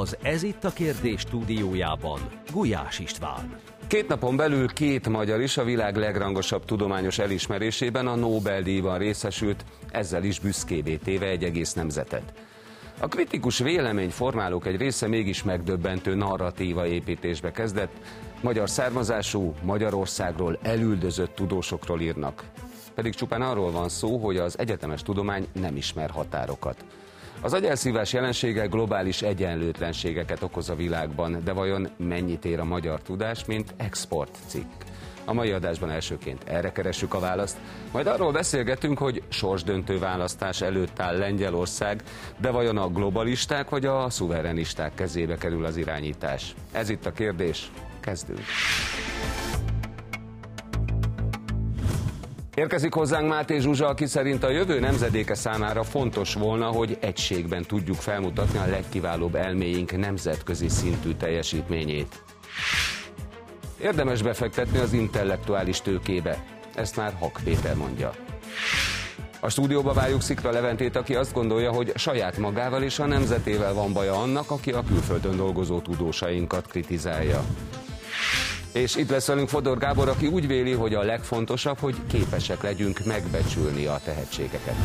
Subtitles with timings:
[0.00, 2.20] Az Ez itt a kérdés stúdiójában
[2.52, 3.56] Gulyás István.
[3.86, 10.24] Két napon belül két magyar is a világ legrangosabb tudományos elismerésében a Nobel-díjban részesült, ezzel
[10.24, 12.32] is büszkévé téve egy egész nemzetet.
[13.00, 17.92] A kritikus véleményformálók egy része mégis megdöbbentő narratíva építésbe kezdett,
[18.40, 22.44] magyar származású, Magyarországról elüldözött tudósokról írnak.
[22.94, 26.84] Pedig csupán arról van szó, hogy az egyetemes tudomány nem ismer határokat.
[27.44, 33.44] Az agyelszívás jelensége globális egyenlőtlenségeket okoz a világban, de vajon mennyit ér a magyar tudás,
[33.44, 34.70] mint export cikk?
[35.24, 37.56] A mai adásban elsőként erre keressük a választ,
[37.92, 42.02] majd arról beszélgetünk, hogy sorsdöntő választás előtt áll Lengyelország,
[42.40, 46.54] de vajon a globalisták vagy a szuverenisták kezébe kerül az irányítás?
[46.72, 47.70] Ez itt a kérdés,
[48.00, 48.42] kezdünk!
[52.54, 57.96] Érkezik hozzánk Máté Zsuzsa, aki szerint a jövő nemzedéke számára fontos volna, hogy egységben tudjuk
[57.96, 62.22] felmutatni a legkiválóbb elméink nemzetközi szintű teljesítményét.
[63.80, 66.44] Érdemes befektetni az intellektuális tőkébe,
[66.74, 68.12] ezt már Hak Péter mondja.
[69.40, 73.92] A stúdióba várjuk Szikra Leventét, aki azt gondolja, hogy saját magával és a nemzetével van
[73.92, 77.44] baja annak, aki a külföldön dolgozó tudósainkat kritizálja.
[78.72, 83.04] És itt lesz velünk Fodor Gábor, aki úgy véli, hogy a legfontosabb, hogy képesek legyünk
[83.04, 84.76] megbecsülni a tehetségeket.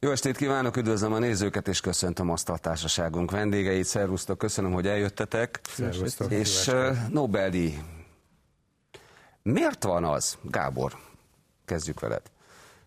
[0.00, 3.84] Jó estét kívánok, üdvözlöm a nézőket, és köszöntöm azt a társaságunk vendégeit.
[3.84, 5.60] Szervusztok, köszönöm, hogy eljöttetek.
[5.68, 6.30] Szervusztok.
[6.30, 6.70] És
[7.10, 7.78] Nobel-díj.
[9.42, 10.96] Miért van az, Gábor,
[11.64, 12.22] kezdjük veled.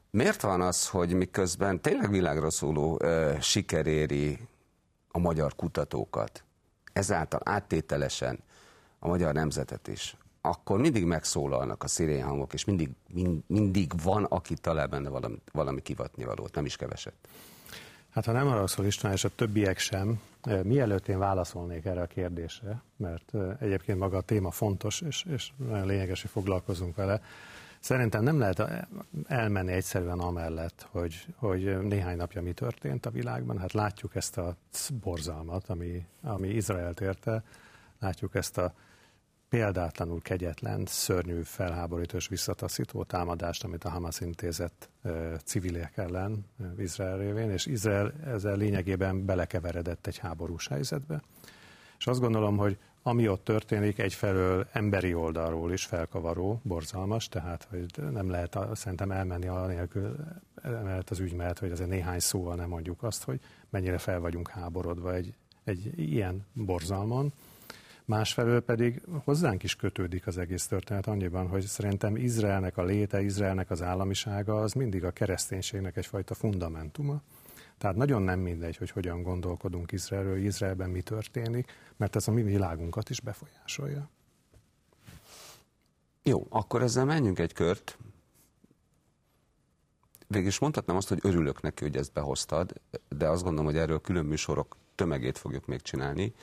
[0.09, 4.39] Miért van az, hogy miközben tényleg világra szóló uh, siker éri
[5.11, 6.43] a magyar kutatókat,
[6.93, 8.39] ezáltal áttételesen
[8.99, 14.53] a magyar nemzetet is, akkor mindig megszólalnak a szirénhangok, és mindig, mind, mindig van, aki
[14.53, 17.13] talál benne valami, valami kivatni valót, nem is keveset.
[18.09, 22.01] Hát ha nem arra szól István, és a többiek sem, eh, mielőtt én válaszolnék erre
[22.01, 26.95] a kérdésre, mert eh, egyébként maga a téma fontos, és, és nagyon lényeges, hogy foglalkozunk
[26.95, 27.21] vele,
[27.81, 28.87] Szerintem nem lehet
[29.27, 33.57] elmenni egyszerűen amellett, hogy, hogy néhány napja mi történt a világban.
[33.57, 34.55] Hát látjuk ezt a
[35.01, 37.43] borzalmat, ami, ami Izraelt érte,
[37.99, 38.73] látjuk ezt a
[39.51, 44.89] példátlanul kegyetlen, szörnyű, felháborító és visszataszító támadást, amit a Hamas intézett
[45.43, 46.45] civilek ellen
[46.77, 51.21] Izrael révén, és Izrael ezzel lényegében belekeveredett egy háborús helyzetbe.
[51.97, 57.85] És azt gondolom, hogy ami ott történik, egyfelől emberi oldalról is felkavaró, borzalmas, tehát hogy
[58.11, 60.15] nem lehet szerintem elmenni anélkül,
[60.63, 63.39] mert az ügy mellett, hogy azért néhány szóval nem mondjuk azt, hogy
[63.69, 65.33] mennyire fel vagyunk háborodva egy,
[65.63, 67.33] egy ilyen borzalman
[68.11, 73.69] Másfelől pedig hozzánk is kötődik az egész történet annyiban, hogy szerintem Izraelnek a léte, Izraelnek
[73.69, 77.21] az államisága az mindig a kereszténységnek egyfajta fundamentuma.
[77.77, 82.41] Tehát nagyon nem mindegy, hogy hogyan gondolkodunk Izraelről, Izraelben mi történik, mert ez a mi
[82.41, 84.09] világunkat is befolyásolja.
[86.23, 87.97] Jó, akkor ezzel menjünk egy kört.
[90.27, 92.73] Végülis mondhatnám azt, hogy örülök neki, hogy ezt behoztad,
[93.09, 96.33] de azt gondolom, hogy erről külön műsorok tömegét fogjuk még csinálni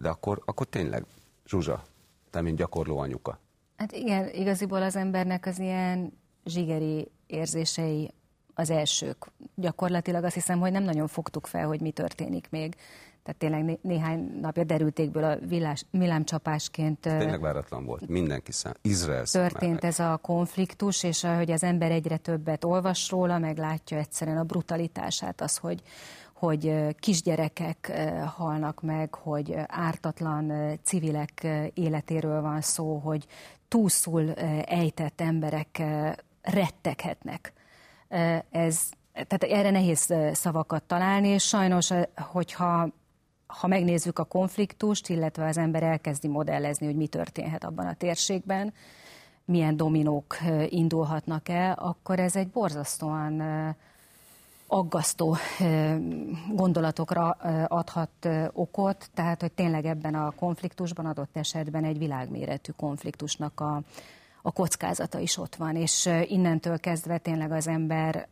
[0.00, 1.04] de akkor, akkor tényleg,
[1.46, 1.82] Zsuzsa,
[2.30, 3.38] te mint gyakorló anyuka.
[3.76, 6.12] Hát igen, igaziból az embernek az ilyen
[6.44, 8.10] zsigeri érzései
[8.54, 9.26] az elsők.
[9.54, 12.74] Gyakorlatilag azt hiszem, hogy nem nagyon fogtuk fel, hogy mi történik még.
[13.22, 17.00] Tehát tényleg né- néhány napja derültékből a villás, villámcsapásként.
[17.00, 22.16] Tényleg váratlan volt, mindenki szám, Izrael Történt ez a konfliktus, és hogy az ember egyre
[22.16, 25.82] többet olvas róla, meg látja egyszerűen a brutalitását, az, hogy,
[26.40, 27.92] hogy kisgyerekek
[28.36, 33.26] halnak meg, hogy ártatlan civilek életéről van szó, hogy
[33.68, 34.32] túlszul
[34.64, 35.82] ejtett emberek
[36.42, 37.52] retteghetnek.
[38.50, 42.88] Ez, tehát erre nehéz szavakat találni, és sajnos, hogyha
[43.46, 48.72] ha megnézzük a konfliktust, illetve az ember elkezdi modellezni, hogy mi történhet abban a térségben,
[49.44, 50.36] milyen dominók
[50.68, 53.42] indulhatnak el, akkor ez egy borzasztóan
[54.72, 55.36] aggasztó
[56.52, 57.30] gondolatokra
[57.68, 63.82] adhat okot, tehát hogy tényleg ebben a konfliktusban adott esetben egy világméretű konfliktusnak a,
[64.42, 68.28] a kockázata is ott van, és innentől kezdve tényleg az ember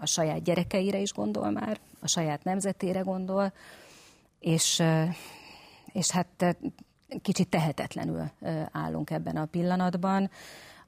[0.00, 3.52] a saját gyerekeire is gondol már, a saját nemzetére gondol,
[4.38, 4.82] és,
[5.92, 6.56] és hát
[7.22, 8.30] kicsit tehetetlenül
[8.72, 10.30] állunk ebben a pillanatban.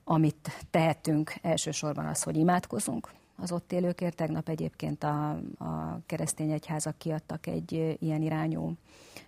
[0.05, 4.17] Amit tehetünk elsősorban az, hogy imádkozunk, az ott élőkért.
[4.17, 8.73] Tegnap egyébként a, a keresztény egyházak kiadtak egy ilyen irányú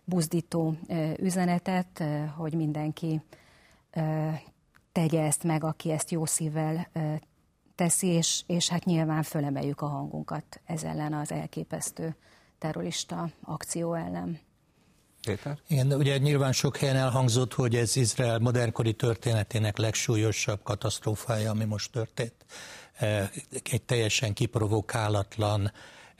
[0.04, 0.76] buzdító
[1.18, 2.04] üzenetet,
[2.36, 3.22] hogy mindenki
[4.92, 6.88] tegye ezt meg, aki ezt jó szívvel
[7.74, 12.16] teszi, és, és hát nyilván fölemeljük a hangunkat ez ellen az elképesztő
[12.58, 14.38] terrorista akció ellen.
[15.24, 15.58] Péter?
[15.66, 21.92] Igen, ugye nyilván sok helyen elhangzott, hogy ez Izrael modernkori történetének legsúlyosabb katasztrófája, ami most
[21.92, 22.34] történt.
[23.70, 25.72] Egy teljesen kiprovokálatlan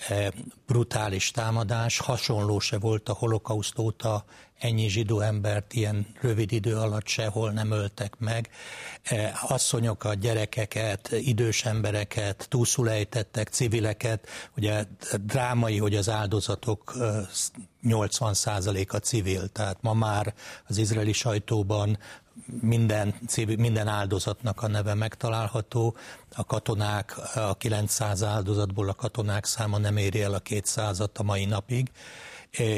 [0.09, 0.33] E,
[0.67, 4.25] brutális támadás, hasonló se volt a holokauszt óta,
[4.59, 8.49] ennyi zsidó embert ilyen rövid idő alatt sehol nem öltek meg.
[9.03, 14.85] E, asszonyokat, gyerekeket, idős embereket, túlszulejtettek, civileket, ugye
[15.21, 16.95] drámai, hogy az áldozatok
[17.83, 20.35] 80%-a civil, tehát ma már
[20.67, 21.99] az izraeli sajtóban
[22.61, 23.15] minden,
[23.57, 25.97] minden áldozatnak a neve megtalálható.
[26.37, 31.45] A katonák, a 900 áldozatból a katonák száma nem éri el a 200-at a mai
[31.45, 31.91] napig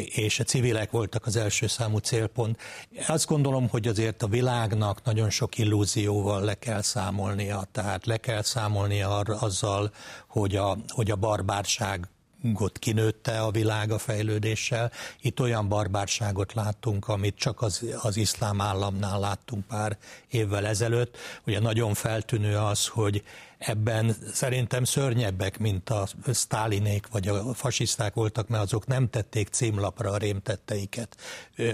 [0.04, 2.58] és a civilek voltak az első számú célpont.
[3.06, 8.42] Azt gondolom, hogy azért a világnak nagyon sok illúzióval le kell számolnia, tehát le kell
[8.42, 9.90] számolnia azzal,
[10.26, 12.08] hogy a, hogy a barbárság
[12.52, 14.93] got kinőtte a világ a fejlődéssel.
[15.20, 19.96] Itt olyan barbárságot láttunk, amit csak az, az iszlám államnál láttunk pár
[20.28, 21.16] évvel ezelőtt.
[21.46, 23.22] Ugye nagyon feltűnő az, hogy
[23.66, 30.10] ebben szerintem szörnyebbek, mint a sztálinék vagy a fasiszták voltak, mert azok nem tették címlapra
[30.10, 31.16] a rémtetteiket.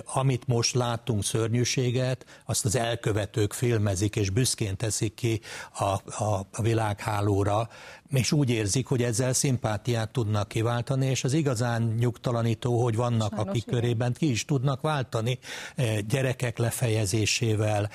[0.04, 5.40] Amit most látunk szörnyűséget, azt az elkövetők filmezik és büszkén teszik ki
[5.78, 5.84] a,
[6.24, 7.68] a, a világhálóra,
[8.12, 13.48] és úgy érzik, hogy ezzel szimpátiát tudnak kiváltani, és az igazán nyugtalanító, hogy vannak, Sajnos
[13.48, 13.80] akik igen.
[13.80, 15.38] körében ki is tudnak váltani
[16.08, 17.90] gyerekek lefejezésével,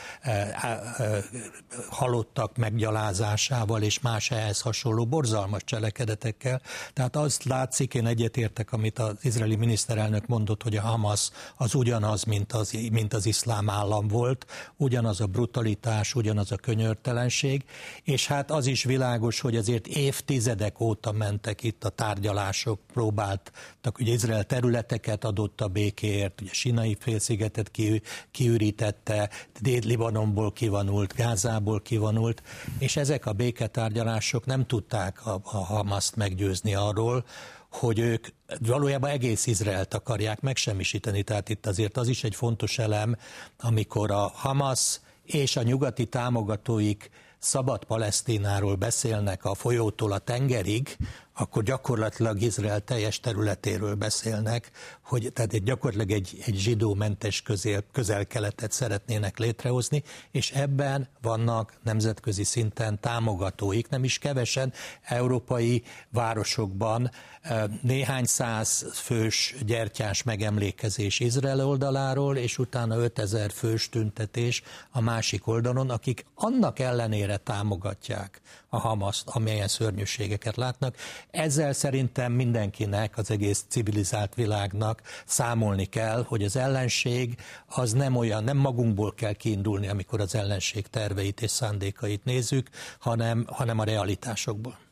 [1.89, 6.62] halottak meggyalázásával, és más ehhez hasonló borzalmas cselekedetekkel.
[6.94, 12.24] Tehát azt látszik, én egyetértek, amit az izraeli miniszterelnök mondott, hogy a Hamas az ugyanaz,
[12.24, 14.45] mint az, mint az iszlám állam volt,
[14.75, 17.63] ugyanaz a brutalitás, ugyanaz a könyörtelenség,
[18.04, 24.07] és hát az is világos, hogy azért évtizedek óta mentek itt a tárgyalások, próbáltak, hogy
[24.07, 28.01] Izrael területeket adott a békéért, ugye Sinai félszigetet ki,
[28.31, 29.30] kiürítette,
[29.62, 32.42] Dél-Libanonból kivonult, Gázából kivonult,
[32.80, 37.25] és ezek a béke béketárgyalások nem tudták a, a Hamaszt meggyőzni arról,
[37.71, 38.27] hogy ők
[38.59, 41.23] valójában egész Izraelt akarják megsemmisíteni.
[41.23, 43.15] Tehát itt azért az is egy fontos elem,
[43.59, 47.09] amikor a Hamas és a nyugati támogatóik
[47.39, 50.97] szabad Palesztináról beszélnek a folyótól a tengerig,
[51.33, 54.71] akkor gyakorlatilag Izrael teljes területéről beszélnek,
[55.07, 62.44] hogy tehát egy, gyakorlatilag egy, egy zsidómentes közel, közel-keletet szeretnének létrehozni, és ebben vannak nemzetközi
[62.44, 64.74] szinten támogatóik, nem is kevesen
[65.04, 67.12] európai városokban
[67.81, 75.89] néhány száz fős gyertyás megemlékezés Izrael oldaláról, és utána 5000 fős tüntetés a másik oldalon,
[75.89, 80.95] akik annak ellenére támogatják a Hamaszt, amelyen szörnyűségeket látnak.
[81.31, 87.35] Ezzel szerintem mindenkinek, az egész civilizált világnak számolni kell, hogy az ellenség
[87.67, 93.45] az nem olyan, nem magunkból kell kiindulni, amikor az ellenség terveit és szándékait nézzük, hanem,
[93.47, 94.87] hanem a realitásokból.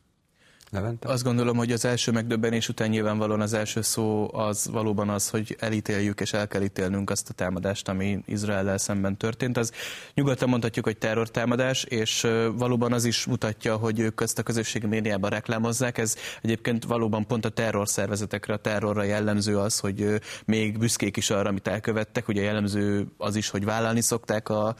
[0.75, 1.07] Levente?
[1.09, 5.55] Azt gondolom, hogy az első megdöbbenés után nyilvánvalóan az első szó az valóban az, hogy
[5.59, 9.57] elítéljük és el kell ítélnünk azt a támadást, ami Izrael szemben történt.
[9.57, 9.71] Az
[10.13, 15.29] nyugodtan mondhatjuk, hogy terrortámadás, és valóban az is mutatja, hogy ők ezt a közösségi médiában
[15.29, 15.97] reklámozzák.
[15.97, 21.49] Ez egyébként valóban pont a terrorszervezetekre, a terrorra jellemző az, hogy még büszkék is arra,
[21.49, 22.27] amit elkövettek.
[22.27, 24.75] Ugye jellemző az is, hogy vállalni szokták a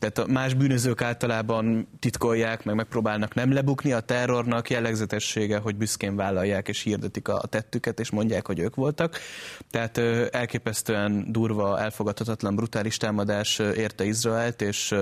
[0.00, 3.92] tehát a más bűnözők általában titkolják, meg megpróbálnak nem lebukni.
[3.92, 9.18] A terrornak jellegzetessége, hogy büszkén vállalják és hirdetik a tettüket, és mondják, hogy ők voltak.
[9.70, 9.98] Tehát
[10.30, 14.94] elképesztően durva, elfogadhatatlan, brutális támadás érte Izraelt, és,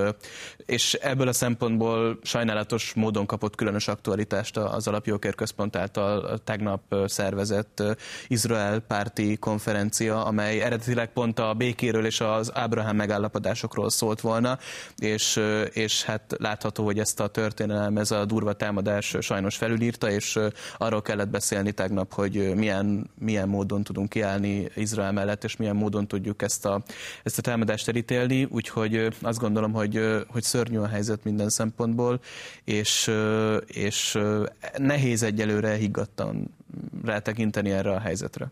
[0.67, 7.83] és ebből a szempontból sajnálatos módon kapott különös aktualitást az Alapjókér Központ által tegnap szervezett
[8.29, 14.59] Izrael párti konferencia, amely eredetileg pont a békéről és az Ábrahám megállapodásokról szólt volna,
[14.97, 15.41] és,
[15.73, 20.39] és hát látható, hogy ezt a történelem, ez a durva támadás sajnos felülírta, és
[20.79, 26.07] arról kellett beszélni tegnap, hogy milyen, milyen módon tudunk kiállni Izrael mellett, és milyen módon
[26.07, 26.83] tudjuk ezt a,
[27.23, 32.21] ezt a támadást elítélni, úgyhogy azt gondolom, hogy, hogy szörnyű a helyzet minden szempontból,
[32.65, 33.11] és,
[33.67, 34.19] és
[34.77, 36.55] nehéz egyelőre higgadtan
[37.05, 38.51] rátekinteni erre a helyzetre.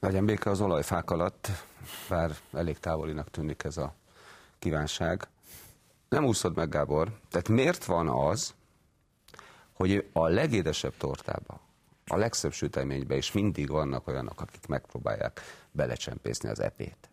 [0.00, 1.48] Legyen béke az olajfák alatt,
[2.08, 3.94] bár elég távolinak tűnik ez a
[4.58, 5.28] kívánság.
[6.12, 7.18] Nem úszod meg, Gábor.
[7.30, 8.54] Tehát miért van az,
[9.72, 11.60] hogy a legédesebb tortába,
[12.06, 15.40] a legszebb süteménybe is mindig vannak olyanok, akik megpróbálják
[15.70, 17.10] belecsempészni az epét.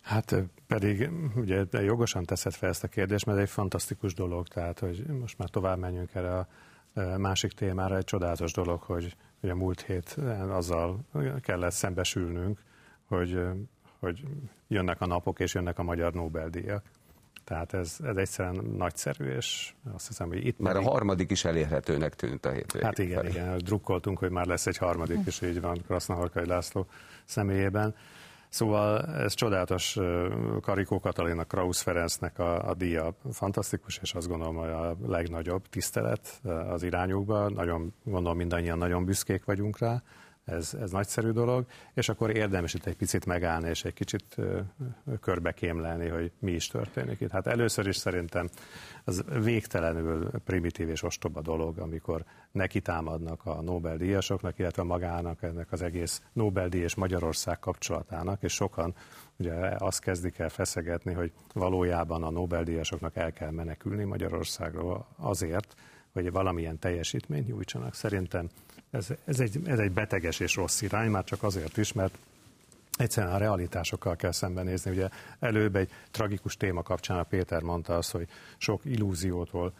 [0.00, 0.34] Hát
[0.66, 5.38] pedig ugye jogosan teszed fel ezt a kérdést, mert egy fantasztikus dolog, tehát hogy most
[5.38, 6.48] már tovább menjünk erre a
[7.18, 10.16] másik témára, egy csodálatos dolog, hogy, a múlt hét
[10.48, 10.98] azzal
[11.40, 12.62] kellett szembesülnünk,
[13.04, 13.40] hogy,
[13.98, 14.22] hogy
[14.68, 16.84] jönnek a napok és jönnek a magyar Nobel-díjak.
[17.46, 20.58] Tehát ez, ez egyszerűen nagyszerű, és azt hiszem, hogy itt...
[20.58, 22.86] Már a harmadik is elérhetőnek tűnt a hétvégén.
[22.86, 26.86] Hát igen, igen, drukkoltunk, hogy már lesz egy harmadik, és így van Krasznahorkai László
[27.24, 27.94] személyében.
[28.48, 29.98] Szóval ez csodálatos
[30.60, 36.40] Karikó Katalina Krausz Ferencnek a, a díja fantasztikus, és azt gondolom, hogy a legnagyobb tisztelet
[36.68, 37.52] az irányukban.
[37.52, 40.02] Nagyon, gondolom mindannyian nagyon büszkék vagyunk rá
[40.46, 44.36] ez, ez nagyszerű dolog, és akkor érdemes itt egy picit megállni, és egy kicsit
[45.20, 47.30] körbekémlelni, hogy mi is történik itt.
[47.30, 48.48] Hát először is szerintem
[49.04, 55.82] az végtelenül primitív és ostoba dolog, amikor neki támadnak a Nobel-díjasoknak, illetve magának ennek az
[55.82, 58.94] egész Nobel-díj és Magyarország kapcsolatának, és sokan
[59.36, 65.74] ugye azt kezdik el feszegetni, hogy valójában a Nobel-díjasoknak el kell menekülni Magyarországról azért,
[66.12, 67.94] hogy valamilyen teljesítményt nyújtsanak.
[67.94, 68.48] Szerintem
[68.90, 72.18] ez, ez, egy, ez egy beteges és rossz irány, már csak azért is, mert
[72.98, 74.90] egyszerűen a realitásokkal kell szembenézni.
[74.90, 79.72] Ugye előbb egy tragikus téma kapcsán a Péter mondta azt, hogy sok illúziótól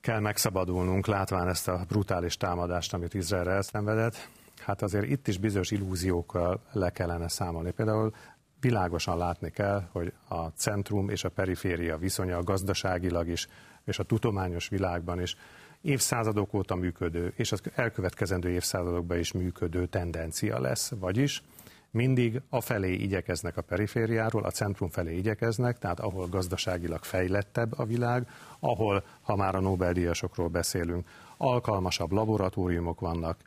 [0.00, 4.28] kell megszabadulnunk, látván ezt a brutális támadást, amit Izrael elszenvedett.
[4.58, 7.70] Hát azért itt is bizonyos illúziókkal le kellene számolni.
[7.70, 8.14] Például
[8.60, 13.48] világosan látni kell, hogy a centrum és a periféria viszonya gazdaságilag is,
[13.84, 15.36] és a tudományos világban is
[15.84, 21.42] évszázadok óta működő, és az elkövetkezendő évszázadokban is működő tendencia lesz, vagyis
[21.90, 27.84] mindig a felé igyekeznek a perifériáról, a centrum felé igyekeznek, tehát ahol gazdaságilag fejlettebb a
[27.84, 28.28] világ,
[28.60, 33.38] ahol, ha már a Nobel-díjasokról beszélünk, alkalmasabb laboratóriumok vannak,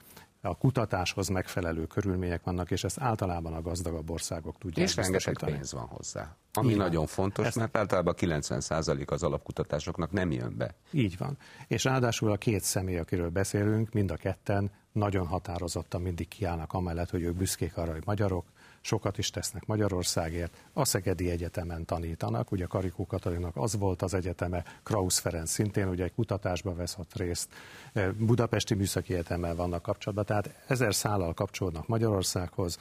[0.50, 5.74] a kutatáshoz megfelelő körülmények vannak, és ezt általában a gazdagabb országok tudják És rengeteg pénz
[5.74, 6.36] van hozzá.
[6.54, 7.08] Ami Így nagyon van.
[7.08, 7.56] fontos, ezt...
[7.56, 10.76] mert általában 90% az alapkutatásoknak nem jön be.
[10.92, 11.38] Így van.
[11.68, 17.10] És ráadásul a két személy, akiről beszélünk, mind a ketten nagyon határozottan mindig kiállnak amellett,
[17.10, 18.46] hogy ők büszkék arra, hogy magyarok,
[18.88, 20.54] sokat is tesznek Magyarországért.
[20.74, 26.04] A Szegedi Egyetemen tanítanak, ugye Karikó Katalinak az volt az egyeteme, Krausz Ferenc szintén ugye
[26.04, 27.50] egy kutatásba veszett részt,
[27.94, 32.78] e, Budapesti Műszaki Egyetemmel vannak kapcsolatban, tehát ezer szállal kapcsolódnak Magyarországhoz,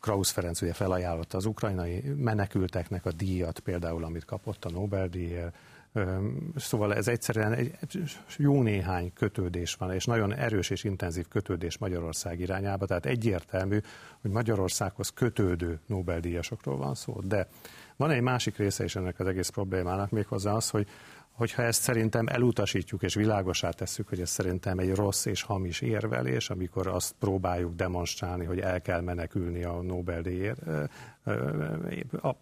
[0.00, 5.54] Krausz Ferenc ugye felajánlotta az ukrajnai menekülteknek a díjat, például amit kapott a Nobel-díjért,
[6.56, 7.78] Szóval ez egyszerűen egy
[8.36, 13.78] jó néhány kötődés van, és nagyon erős és intenzív kötődés Magyarország irányába, tehát egyértelmű,
[14.20, 17.20] hogy Magyarországhoz kötődő Nobel-díjasokról van szó.
[17.24, 17.48] De
[17.96, 20.86] van egy másik része is ennek az egész problémának, méghozzá az, hogy
[21.36, 26.50] hogyha ezt szerintem elutasítjuk és világosá tesszük, hogy ez szerintem egy rossz és hamis érvelés,
[26.50, 30.52] amikor azt próbáljuk demonstrálni, hogy el kell menekülni a Nobel-díj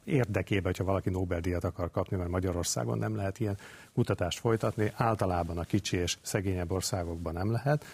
[0.04, 3.58] érdekében, hogyha valaki Nobel-díjat akar kapni, mert Magyarországon nem lehet ilyen
[3.94, 7.84] kutatást folytatni, általában a kicsi és szegényebb országokban nem lehet,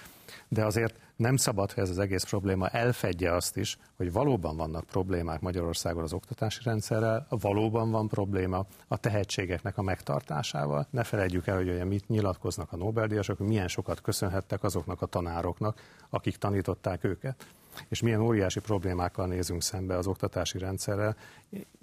[0.48, 4.84] de azért nem szabad, hogy ez az egész probléma elfedje azt is, hogy valóban vannak
[4.84, 10.86] problémák Magyarországon az oktatási rendszerrel, valóban van probléma a tehetségeknek a megtartásával.
[10.90, 15.80] Ne felejtjük el, hogy olyan mit nyilatkoznak a Nobel-díjasok, milyen sokat köszönhettek azoknak a tanároknak,
[16.10, 17.46] akik tanították őket.
[17.88, 21.16] És milyen óriási problémákkal nézünk szembe az oktatási rendszerrel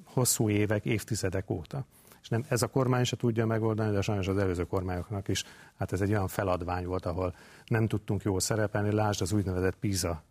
[0.04, 1.86] hosszú évek, évtizedek óta
[2.28, 5.44] és nem ez a kormány se tudja megoldani, de sajnos az előző kormányoknak is,
[5.78, 10.24] hát ez egy olyan feladvány volt, ahol nem tudtunk jól szerepelni, lásd az úgynevezett PISA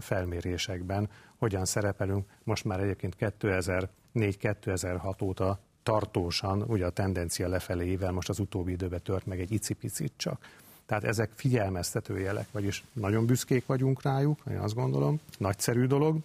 [0.00, 8.38] felmérésekben, hogyan szerepelünk, most már egyébként 2004-2006 óta tartósan, ugye a tendencia lefelével most az
[8.38, 10.46] utóbbi időben tört meg egy icipicit csak.
[10.86, 16.16] Tehát ezek figyelmeztető jelek, vagyis nagyon büszkék vagyunk rájuk, én azt gondolom, nagyszerű dolog,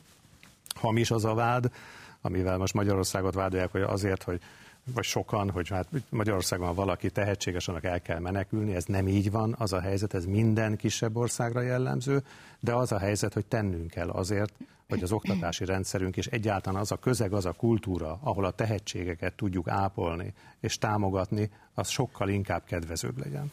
[0.76, 1.72] hamis az a vád,
[2.22, 4.42] amivel most Magyarországot vádolják, hogy azért, hogy
[4.94, 9.56] vagy sokan, hogy hát Magyarországon valaki tehetséges, annak el kell menekülni, ez nem így van,
[9.58, 12.24] az a helyzet, ez minden kisebb országra jellemző,
[12.60, 14.54] de az a helyzet, hogy tennünk kell azért,
[14.90, 19.34] hogy az oktatási rendszerünk és egyáltalán az a közeg, az a kultúra, ahol a tehetségeket
[19.34, 23.52] tudjuk ápolni és támogatni, az sokkal inkább kedvezőbb legyen.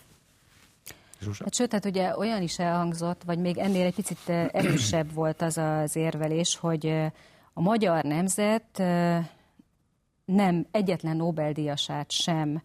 [1.39, 5.59] Hát, sőt, tehát ugye olyan is elhangzott, vagy még ennél egy picit erősebb volt az
[5.59, 6.87] az érvelés, hogy
[7.53, 8.83] a magyar nemzet
[10.25, 12.63] nem egyetlen Nobel-díjasát sem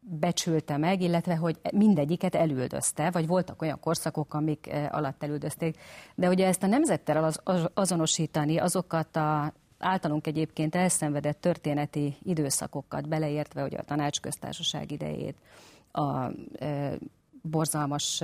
[0.00, 5.78] becsülte meg, illetve hogy mindegyiket elüldözte, vagy voltak olyan korszakok, amik alatt elüldözték.
[6.14, 7.40] De ugye ezt a nemzettel az,
[7.74, 15.36] azonosítani, azokat a általunk egyébként elszenvedett történeti időszakokat beleértve, hogy a tanácsköztársaság idejét,
[15.92, 16.30] a
[17.50, 18.22] borzalmas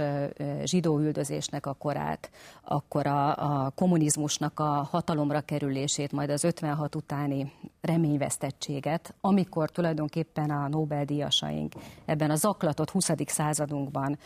[0.65, 2.31] zsidóüldözésnek a korát,
[2.65, 10.69] akkor a, a kommunizmusnak a hatalomra kerülését, majd az 56 utáni reményvesztettséget, amikor tulajdonképpen a
[10.69, 11.73] Nobel-díjasaink
[12.05, 13.11] ebben a zaklatott 20.
[13.27, 14.19] századunkban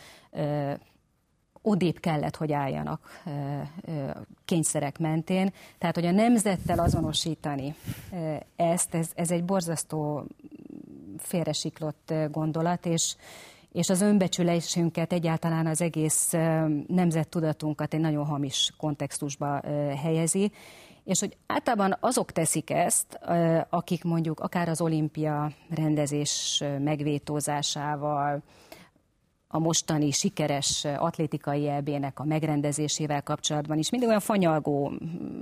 [1.61, 3.21] odébb kellett, hogy álljanak
[4.45, 5.53] kényszerek mentén.
[5.77, 7.75] Tehát, hogy a nemzettel azonosítani
[8.55, 10.25] ezt, ez, ez egy borzasztó
[11.17, 13.15] félresiklott gondolat, és,
[13.77, 16.31] és az önbecsülésünket, egyáltalán az egész
[16.87, 19.61] nemzettudatunkat egy nagyon hamis kontextusba
[20.01, 20.51] helyezi,
[21.03, 23.19] és hogy általában azok teszik ezt,
[23.69, 28.43] akik mondjuk akár az olimpia rendezés megvétózásával,
[29.47, 34.91] a mostani sikeres atlétikai elbének a megrendezésével kapcsolatban is mindig olyan fanyalgó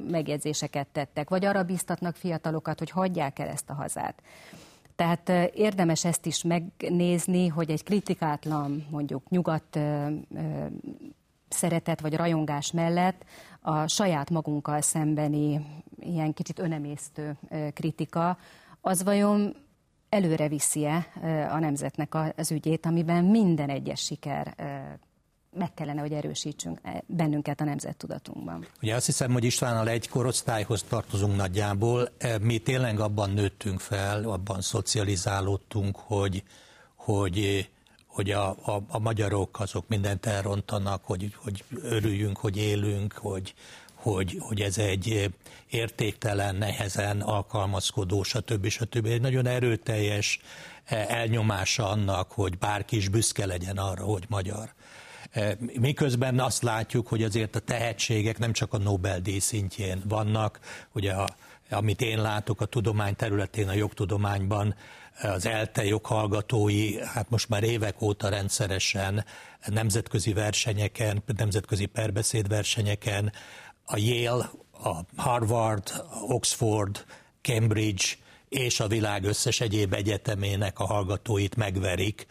[0.09, 4.21] megjegyzéseket tettek, vagy arra biztatnak fiatalokat, hogy hagyják el ezt a hazát.
[4.95, 9.79] Tehát érdemes ezt is megnézni, hogy egy kritikátlan, mondjuk nyugat
[11.49, 13.25] szeretet vagy rajongás mellett
[13.61, 15.65] a saját magunkkal szembeni
[15.99, 17.37] ilyen kicsit önemésztő
[17.73, 18.37] kritika,
[18.81, 19.55] az vajon
[20.09, 21.07] előre viszi-e
[21.51, 24.55] a nemzetnek az ügyét, amiben minden egyes siker
[25.57, 28.67] meg kellene, hogy erősítsünk bennünket a nemzettudatunkban.
[28.81, 32.09] Ugye azt hiszem, hogy Istvánnal egy korosztályhoz tartozunk nagyjából.
[32.41, 36.43] Mi tényleg abban nőttünk fel, abban szocializálódtunk, hogy,
[36.95, 37.69] hogy
[38.15, 43.53] hogy a, a, a magyarok azok mindent elrontanak, hogy, hogy örüljünk, hogy élünk, hogy,
[43.93, 45.33] hogy, hogy ez egy
[45.69, 48.67] értéktelen, nehezen alkalmazkodó, stb.
[48.67, 49.05] stb.
[49.05, 50.39] Egy nagyon erőteljes
[50.85, 54.73] elnyomása annak, hogy bárki is büszke legyen arra, hogy magyar.
[55.79, 60.59] Miközben azt látjuk, hogy azért a tehetségek nem csak a Nobel-díj szintjén vannak,
[60.91, 61.35] ugye a,
[61.69, 64.75] amit én látok a tudomány területén, a jogtudományban,
[65.21, 69.25] az ELTE joghallgatói, hát most már évek óta rendszeresen
[69.65, 73.31] nemzetközi versenyeken, nemzetközi perbeszédversenyeken,
[73.85, 77.05] a Yale, a Harvard, Oxford,
[77.41, 78.03] Cambridge
[78.55, 82.25] és a világ összes egyéb egyetemének a hallgatóit megverik,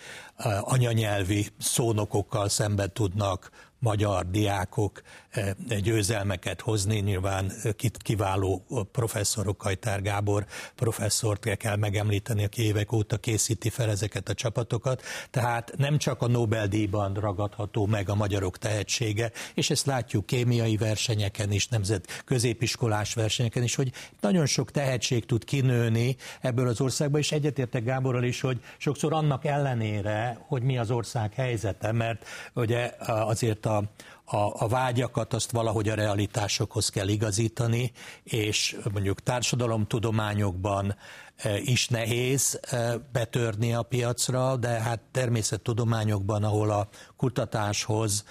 [0.61, 3.51] anyanyelvi szónokokkal szemben tudnak
[3.85, 6.99] magyar diákok eh, győzelmeket hozni.
[6.99, 14.29] Nyilván eh, kiváló professzorok, Kajtár Gábor professzort kell megemlíteni, aki évek óta készíti fel ezeket
[14.29, 15.03] a csapatokat.
[15.31, 21.53] Tehát nem csak a Nobel-díjban ragadható meg a magyarok tehetsége, és ezt látjuk kémiai versenyeken
[21.53, 27.33] is, nemzet középiskolás versenyeken is, hogy nagyon sok tehetség tud kinőni ebből az országból, és
[27.33, 33.67] egyetértek Gáborral is, hogy sokszor annak ellenére, hogy mi az ország helyzete, mert ugye azért
[33.67, 40.97] a a, a, a vágyakat azt valahogy a realitásokhoz kell igazítani, és mondjuk társadalomtudományokban
[41.37, 48.25] e, is nehéz e, betörni a piacra, de hát természettudományokban, ahol a kutatáshoz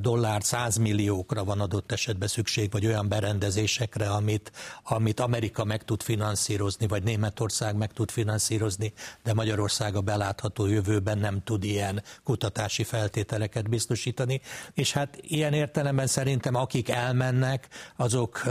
[0.00, 6.02] dollár 100 milliókra van adott esetben szükség, vagy olyan berendezésekre, amit, amit Amerika meg tud
[6.02, 8.92] finanszírozni, vagy Németország meg tud finanszírozni,
[9.22, 14.40] de Magyarország a belátható jövőben nem tud ilyen kutatási feltételeket biztosítani.
[14.74, 18.42] És hát ilyen értelemben szerintem akik elmennek, azok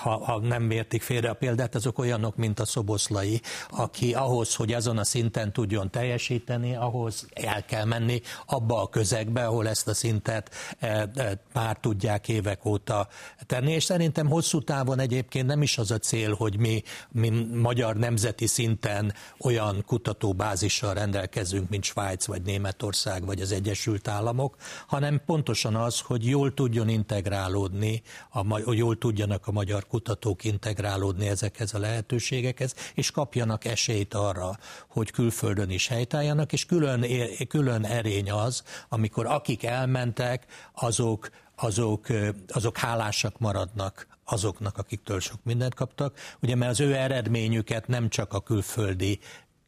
[0.00, 4.72] ha, ha nem értik félre a példát, azok olyanok, mint a szoboszlai, aki ahhoz, hogy
[4.72, 9.94] azon a szinten tudjon teljesíteni, ahhoz el kell menni abba a közegbe, ahol ezt a
[9.94, 13.08] szintet e, e, már tudják évek óta
[13.46, 17.96] tenni, és szerintem hosszú távon egyébként nem is az a cél, hogy mi, mi magyar
[17.96, 25.74] nemzeti szinten olyan kutatóbázissal rendelkezünk, mint Svájc, vagy Németország, vagy az Egyesült Államok, hanem pontosan
[25.74, 32.74] az, hogy jól tudjon integrálódni, a, jól tudjanak a magyar kutatók integrálódni ezekhez a lehetőségekhez,
[32.94, 37.04] és kapjanak esélyt arra, hogy külföldön is helytálljanak, és külön,
[37.48, 42.06] külön erény az, amikor akik elmentek, azok, azok,
[42.48, 48.32] azok hálásak maradnak azoknak, akiktől sok mindent kaptak, ugye mert az ő eredményüket nem csak
[48.32, 49.18] a külföldi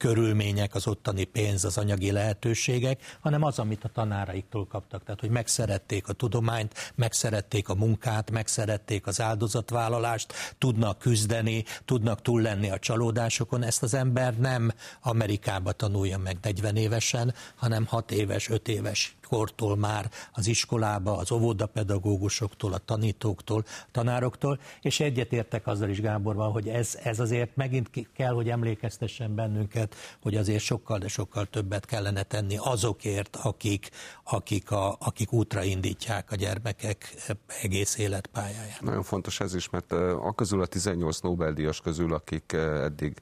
[0.03, 5.05] körülmények, az ottani pénz, az anyagi lehetőségek, hanem az, amit a tanáraiktól kaptak.
[5.05, 12.43] Tehát, hogy megszerették a tudományt, megszerették a munkát, megszerették az áldozatvállalást, tudnak küzdeni, tudnak túl
[12.43, 13.63] lenni a csalódásokon.
[13.63, 19.77] Ezt az ember nem Amerikába tanulja meg 40 évesen, hanem 6 éves, 5 éves kortól
[19.77, 26.99] már az iskolába, az óvodapedagógusoktól, a tanítóktól, tanároktól, és egyetértek azzal is Gáborval, hogy ez,
[27.03, 32.57] ez azért megint kell, hogy emlékeztessen bennünket, hogy azért sokkal, de sokkal többet kellene tenni
[32.59, 33.91] azokért, akik,
[34.25, 37.15] akik, a, akik útra indítják a gyermekek
[37.63, 38.81] egész életpályáját.
[38.81, 43.21] Nagyon fontos ez is, mert a közül a 18 Nobel-díjas közül, akik eddig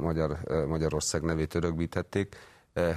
[0.00, 2.36] Magyar, Magyarország nevét örökbítették,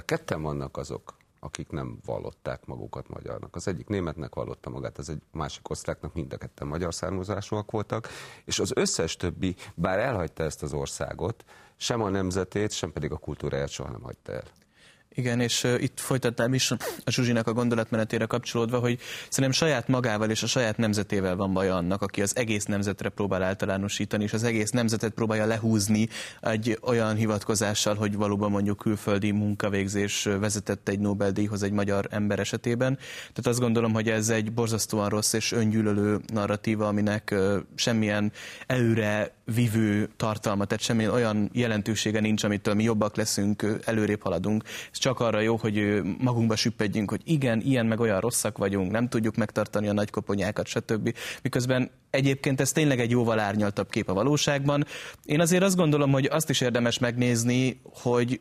[0.04, 3.56] ketten vannak azok, akik nem vallották magukat magyarnak.
[3.56, 8.08] Az egyik németnek vallotta magát, az egy másik osztráknak, mind a ketten magyar származásúak voltak,
[8.44, 11.44] és az összes többi, bár elhagyta ezt az országot,
[11.76, 14.44] sem a nemzetét, sem pedig a kultúráját soha nem hagyta el.
[15.16, 16.70] Igen, és uh, itt folytatnám is
[17.04, 18.98] a Zsuzsinak a gondolatmenetére kapcsolódva, hogy
[19.28, 23.42] szerintem saját magával és a saját nemzetével van baj annak, aki az egész nemzetre próbál
[23.42, 26.08] általánosítani, és az egész nemzetet próbálja lehúzni
[26.40, 32.94] egy olyan hivatkozással, hogy valóban mondjuk külföldi munkavégzés vezetett egy Nobel-díjhoz egy magyar ember esetében.
[33.16, 38.32] Tehát azt gondolom, hogy ez egy borzasztóan rossz és öngyűlölő narratíva, aminek uh, semmilyen
[38.66, 44.62] előre vívő tartalma, tehát semmilyen olyan jelentősége nincs, amitől mi jobbak leszünk, előrébb haladunk.
[44.92, 49.08] Ez csak arra jó, hogy magunkba süppedjünk, hogy igen, ilyen meg olyan rosszak vagyunk, nem
[49.08, 51.14] tudjuk megtartani a nagy koponyákat, stb.
[51.42, 54.84] Miközben egyébként ez tényleg egy jóval árnyaltabb kép a valóságban.
[55.24, 58.40] Én azért azt gondolom, hogy azt is érdemes megnézni, hogy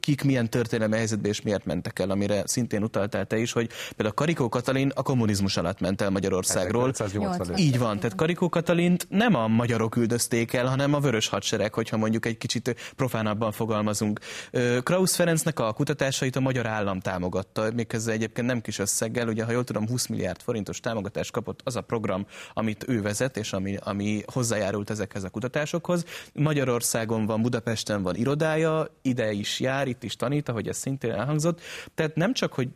[0.00, 4.14] kik milyen történelmi helyzetbe és miért mentek el, amire szintén utaltál te is, hogy például
[4.14, 6.92] Karikó Katalin a kommunizmus alatt ment el Magyarországról.
[7.56, 11.96] Így van, tehát Karikó Katalint nem a magyarok üldözték el, hanem a vörös hadsereg, hogyha
[11.96, 14.20] mondjuk egy kicsit profánabban fogalmazunk.
[14.82, 19.52] Krausz Ferencnek a kutatásait a magyar állam támogatta, méghozzá egyébként nem kis összeggel, ugye ha
[19.52, 23.76] jól tudom, 20 milliárd forintos támogatást kapott az a program, amit ő vezet, és ami,
[23.80, 26.04] ami hozzájárult ezekhez a kutatásokhoz.
[26.32, 31.60] Magyarországon van, Budapesten van irodája, ide is jár, itt is tanít, ahogy ez szintén elhangzott.
[31.94, 32.68] Tehát nem csak, hogy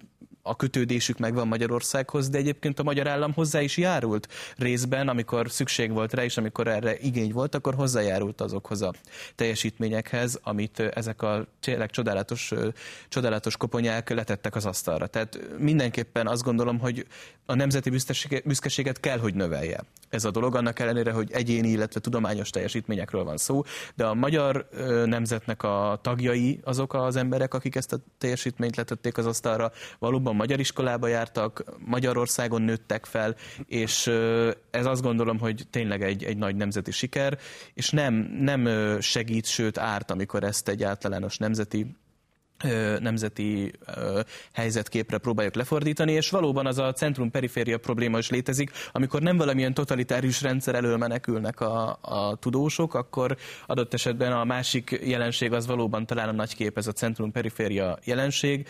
[0.42, 5.92] a kötődésük megvan Magyarországhoz, de egyébként a magyar állam hozzá is járult részben, amikor szükség
[5.92, 8.92] volt rá, és amikor erre igény volt, akkor hozzájárult azokhoz a
[9.34, 12.52] teljesítményekhez, amit ezek a tényleg csodálatos,
[13.08, 15.06] csodálatos koponyák letettek az asztalra.
[15.06, 17.06] Tehát mindenképpen azt gondolom, hogy
[17.46, 17.90] a nemzeti
[18.44, 23.36] büszkeséget kell, hogy növelje ez a dolog, annak ellenére, hogy egyéni, illetve tudományos teljesítményekről van
[23.36, 23.62] szó,
[23.94, 24.68] de a magyar
[25.04, 30.60] nemzetnek a tagjai azok az emberek, akik ezt a teljesítményt letették az asztalra, valóban magyar
[30.60, 34.06] iskolába jártak, Magyarországon nőttek fel, és
[34.70, 37.38] ez azt gondolom, hogy tényleg egy, egy nagy nemzeti siker,
[37.74, 38.68] és nem, nem
[39.00, 41.96] segít, sőt árt, amikor ezt egy általános nemzeti
[42.98, 43.72] nemzeti
[44.52, 50.42] helyzetképre próbáljuk lefordítani, és valóban az a centrum-periféria probléma is létezik, amikor nem valamilyen totalitárius
[50.42, 56.28] rendszer elől menekülnek a, a tudósok, akkor adott esetben a másik jelenség az valóban talán
[56.28, 58.68] a nagy kép, ez a centrum-periféria jelenség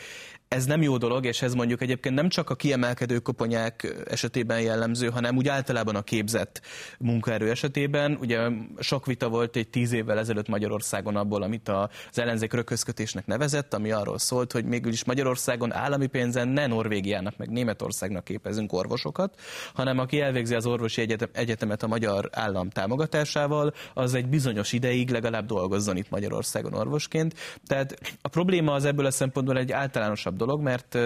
[0.52, 5.08] ez nem jó dolog, és ez mondjuk egyébként nem csak a kiemelkedő koponyák esetében jellemző,
[5.08, 6.60] hanem úgy általában a képzett
[6.98, 8.16] munkaerő esetében.
[8.20, 13.74] Ugye sok vita volt egy tíz évvel ezelőtt Magyarországon abból, amit az ellenzék röközkötésnek nevezett,
[13.74, 19.40] ami arról szólt, hogy mégis Magyarországon állami pénzen ne Norvégiának, meg Németországnak képezünk orvosokat,
[19.74, 25.10] hanem aki elvégzi az orvosi egyetem, egyetemet a magyar állam támogatásával, az egy bizonyos ideig
[25.10, 27.34] legalább dolgozzon itt Magyarországon orvosként.
[27.66, 30.98] Tehát a probléma az ebből a szempontból egy általánosabb dolog, mert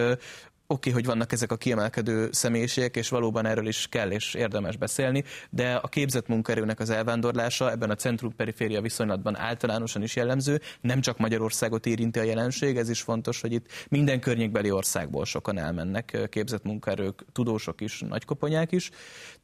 [0.66, 5.24] oké, hogy vannak ezek a kiemelkedő személyiségek, és valóban erről is kell és érdemes beszélni,
[5.50, 11.18] de a képzett munkaerőnek az elvándorlása ebben a centrum-periféria viszonylatban általánosan is jellemző, nem csak
[11.18, 16.64] Magyarországot érinti a jelenség, ez is fontos, hogy itt minden környékbeli országból sokan elmennek képzett
[16.64, 18.90] munkaerők, tudósok is, nagykoponyák is.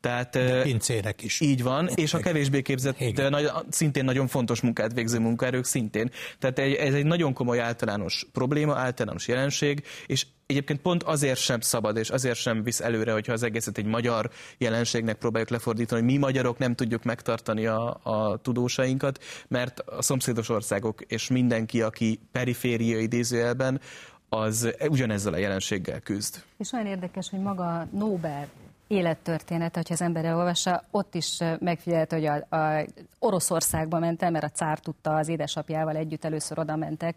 [0.00, 1.40] Tehát, de pincérek is.
[1.40, 6.10] Így van, és a kevésbé képzett, nagy, szintén nagyon fontos munkát végző munkaerők szintén.
[6.38, 11.96] Tehát ez egy nagyon komoly általános probléma, általános jelenség, és egyébként pont azért sem szabad,
[11.96, 16.16] és azért sem visz előre, hogyha az egészet egy magyar jelenségnek próbáljuk lefordítani, hogy mi
[16.16, 22.98] magyarok nem tudjuk megtartani a, a tudósainkat, mert a szomszédos országok és mindenki, aki periféria
[22.98, 23.80] idézőjelben,
[24.28, 26.42] az ugyanezzel a jelenséggel küzd.
[26.58, 28.48] És olyan érdekes, hogy maga Nobel
[28.92, 32.86] élettörténet, hogyha az ember elolvassa, ott is megfigyelt, hogy a, a
[33.18, 37.16] Oroszországba mentem, mert a cár tudta az édesapjával együtt először oda mentek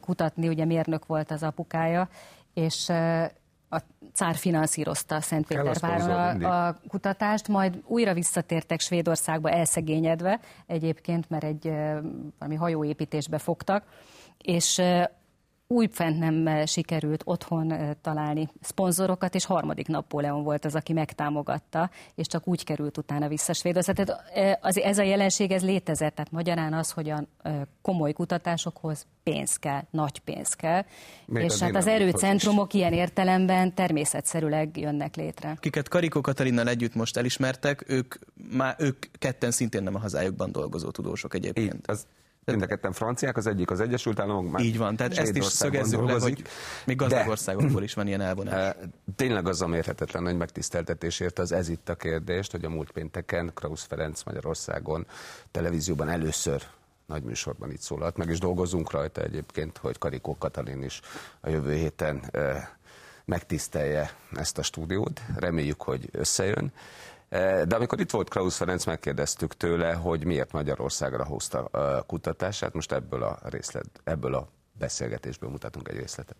[0.00, 2.08] kutatni, ugye mérnök volt az apukája,
[2.54, 2.88] és
[3.68, 3.82] a
[4.12, 11.72] cár finanszírozta Szentpéterváron a, a kutatást, majd újra visszatértek Svédországba elszegényedve egyébként, mert egy
[12.38, 13.84] valami hajóépítésbe fogtak,
[14.38, 14.82] és
[15.72, 21.90] újfent nem eh, sikerült otthon eh, találni szponzorokat, és harmadik Napóleon volt az, aki megtámogatta,
[22.14, 23.94] és csak úgy került utána vissza Svédország.
[23.94, 27.24] Tehát eh, az, ez a jelenség, ez létezett, tehát magyarán az, hogy a
[27.82, 30.84] komoly kutatásokhoz pénz kell, nagy pénz kell,
[31.26, 35.56] Még és hát az erőcentrumok ilyen értelemben természetszerűleg jönnek létre.
[35.60, 38.14] Kiket Karikó Katalinnal együtt most elismertek, ők,
[38.52, 41.74] már ők ketten szintén nem a hazájukban dolgozó tudósok egyébként.
[41.74, 42.06] Így, az
[42.44, 45.44] Mind a ketten franciák, az egyik az Egyesült Államok, már Így van, tehát ezt is
[45.44, 46.42] szögezzük le, hogy
[46.86, 48.74] még gazdag országokból is van ilyen elvonás.
[49.16, 52.90] Tényleg az a mérhetetlen nagy megtiszteltetés érte az ez itt a kérdést, hogy a múlt
[52.90, 55.06] pénteken Krausz Ferenc Magyarországon
[55.50, 56.62] televízióban először
[57.06, 61.00] nagy műsorban itt szólalt meg, és dolgozunk rajta egyébként, hogy Karikó Katalin is
[61.40, 62.30] a jövő héten
[63.24, 65.20] megtisztelje ezt a stúdiót.
[65.36, 66.72] Reméljük, hogy összejön.
[67.66, 72.74] De amikor itt volt Klaus Ferenc, megkérdeztük tőle, hogy miért Magyarországra hozta a kutatását.
[72.74, 76.36] Most ebből a, részlet, ebből a beszélgetésből mutatunk egy részletet.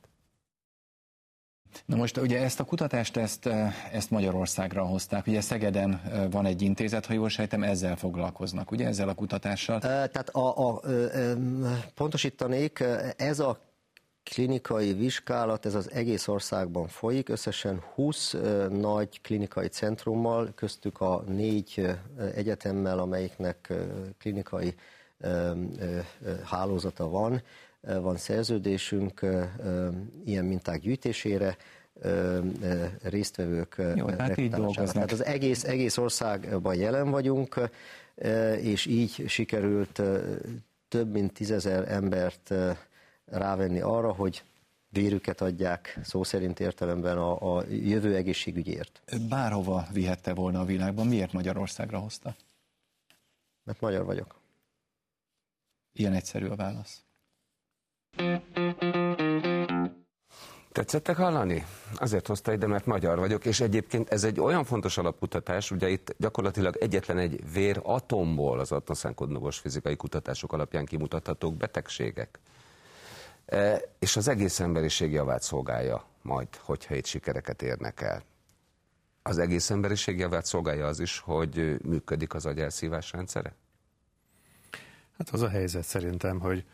[1.84, 3.46] Na most ugye ezt a kutatást, ezt,
[3.92, 5.26] ezt Magyarországra hozták.
[5.26, 9.80] Ugye Szegeden van egy intézet, ha jól sejtem, ezzel foglalkoznak, ugye ezzel a kutatással?
[9.80, 10.80] Tehát a, a,
[11.94, 12.84] pontosítanék,
[13.16, 13.60] ez a
[14.24, 18.36] klinikai vizsgálat, ez az egész országban folyik, összesen 20
[18.70, 21.88] nagy klinikai centrummal, köztük a négy
[22.34, 23.72] egyetemmel, amelyiknek
[24.18, 24.74] klinikai
[26.44, 27.42] hálózata van,
[27.80, 29.26] van szerződésünk
[30.24, 31.56] ilyen minták gyűjtésére,
[33.02, 34.92] résztvevők Jó, hát így dolgoznak.
[34.92, 37.70] Tehát az egész, egész országban jelen vagyunk,
[38.60, 40.02] és így sikerült
[40.88, 42.54] több mint tízezer embert
[43.32, 44.42] rávenni arra, hogy
[44.88, 49.02] vérüket adják szó szerint értelemben a, a jövő egészségügyért.
[49.28, 52.36] Bárhova vihette volna a világban, miért Magyarországra hozta?
[53.64, 54.40] Mert magyar vagyok.
[55.92, 57.02] Ilyen egyszerű a válasz.
[60.72, 61.66] Tetszettek hallani?
[61.94, 66.14] Azért hozta ide, mert magyar vagyok, és egyébként ez egy olyan fontos alapkutatás, ugye itt
[66.18, 72.38] gyakorlatilag egyetlen egy vér atomból az atmoszánkodnogos fizikai kutatások alapján kimutathatók betegségek.
[73.46, 78.22] E, és az egész emberiség javát szolgálja majd, hogyha itt sikereket érnek el.
[79.22, 83.54] Az egész emberiség javát szolgálja az is, hogy működik az agyelszívás rendszere?
[85.18, 86.64] Hát az a helyzet szerintem, hogy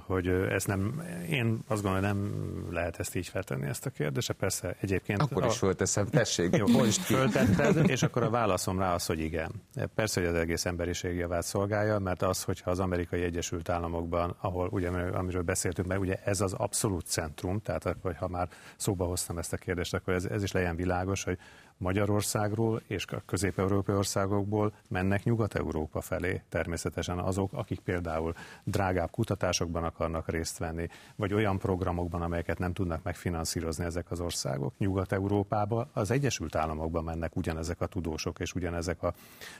[0.00, 2.32] hogy ez nem, én azt gondolom, nem
[2.70, 5.22] lehet ezt így feltenni ezt a kérdést, persze egyébként...
[5.22, 9.50] Akkor is fölteszem, tessék, jó, most föltetted, és akkor a válaszom rá az, hogy igen.
[9.94, 14.68] Persze, hogy az egész emberiség javát szolgálja, mert az, hogyha az amerikai Egyesült Államokban, ahol
[14.70, 19.52] ugye, amiről beszéltünk, mert ugye ez az abszolút centrum, tehát ha már szóba hoztam ezt
[19.52, 21.38] a kérdést, akkor ez, ez is legyen világos, hogy
[21.82, 30.28] Magyarországról és a közép-európai országokból mennek Nyugat-Európa felé természetesen azok, akik például drágább kutatásokban akarnak
[30.28, 34.72] részt venni, vagy olyan programokban, amelyeket nem tudnak megfinanszírozni ezek az országok.
[34.78, 39.14] Nyugat-Európába, az Egyesült Államokban mennek ugyanezek a tudósok, és ugyanezek a,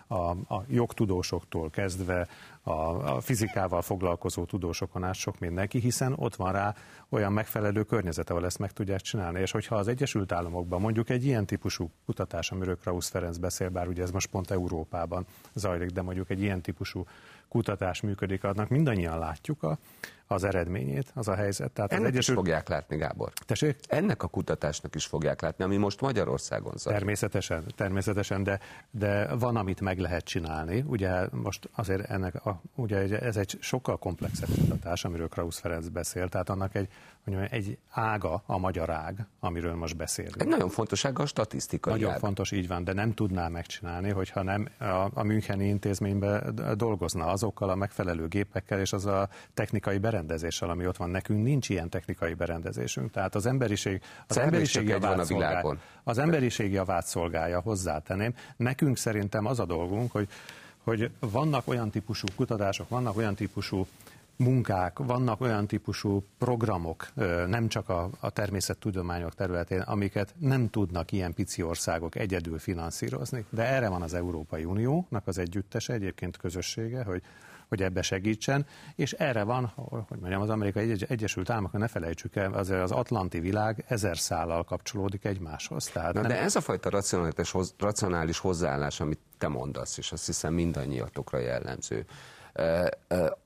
[0.07, 2.29] a, a jogtudósoktól kezdve
[2.63, 2.73] a,
[3.15, 6.75] a fizikával foglalkozó tudósokon át sok mindenki, hiszen ott van rá
[7.09, 9.41] olyan megfelelő környezet, ahol ezt meg tudják csinálni.
[9.41, 13.89] És hogyha az Egyesült Államokban mondjuk egy ilyen típusú kutatás, amiről Krausz Ferenc beszél, bár
[13.89, 17.07] ugye ez most pont Európában zajlik, de mondjuk egy ilyen típusú
[17.53, 19.79] kutatás működik, annak mindannyian látjuk a,
[20.27, 21.71] az eredményét, az a helyzet.
[21.71, 22.39] Tehát Ennek az Egyesült...
[22.39, 23.33] is fogják látni, Gábor.
[23.47, 23.77] Tessék?
[23.89, 27.01] Ennek a kutatásnak is fogják látni, ami most Magyarországon zajlik.
[27.01, 28.61] Természetesen, természetesen, de,
[28.91, 30.85] de van, amit meg lehet csinálni.
[30.87, 36.29] Ugye most azért ennek, a, ugye ez egy sokkal komplexebb kutatás, amiről Krausz Ferenc beszél,
[36.29, 36.89] tehát annak egy,
[37.25, 40.41] mondjam, egy ága, a magyar ág, amiről most beszélünk.
[40.41, 42.19] Egy nagyon fontos ága a statisztikai Nagyon ág.
[42.19, 47.71] fontos, így van, de nem tudná megcsinálni, hogyha nem a, a Müncheni intézményben dolgozna azokkal
[47.71, 52.35] a megfelelő gépekkel és az a technikai berendezéssel, ami ott van nekünk, nincs ilyen technikai
[52.35, 53.11] berendezésünk.
[53.11, 58.35] Tehát az emberiség, az emberiség javát, a szolgálja, az emberiség javát szolgálja, hozzátenném.
[58.57, 60.29] Nekünk szerintem az a dolgunk, hogy
[60.85, 63.87] hogy vannak olyan típusú kutatások, vannak olyan típusú
[64.37, 67.07] munkák, vannak olyan típusú programok,
[67.47, 73.45] nem csak a, a természettudományok területén, amiket nem tudnak ilyen pici országok egyedül finanszírozni.
[73.51, 77.23] De erre van az Európai Uniónak az együttese, egyébként közössége, hogy
[77.73, 79.73] hogy ebbe segítsen, és erre van,
[80.09, 84.65] hogy mondjam, az Amerikai Egyesült Államok, ne felejtsük el, azért az atlanti világ ezer szállal
[84.65, 85.85] kapcsolódik egymáshoz.
[85.85, 86.31] Tehát Na, nem...
[86.31, 92.05] De ez a fajta racionális, racionális hozzáállás, amit te mondasz, és azt hiszem mindannyiatokra jellemző,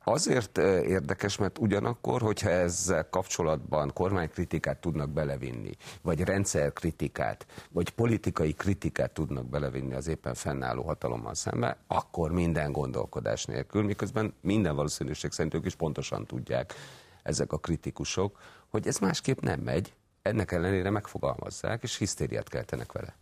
[0.05, 9.11] Azért érdekes, mert ugyanakkor, hogyha ezzel kapcsolatban kormánykritikát tudnak belevinni, vagy rendszerkritikát, vagy politikai kritikát
[9.11, 15.55] tudnak belevinni az éppen fennálló hatalommal szembe, akkor minden gondolkodás nélkül, miközben minden valószínűség szerint
[15.55, 16.75] ők is pontosan tudják,
[17.23, 18.39] ezek a kritikusok,
[18.69, 23.17] hogy ez másképp nem megy, ennek ellenére megfogalmazzák, és hisztériát keltenek vele.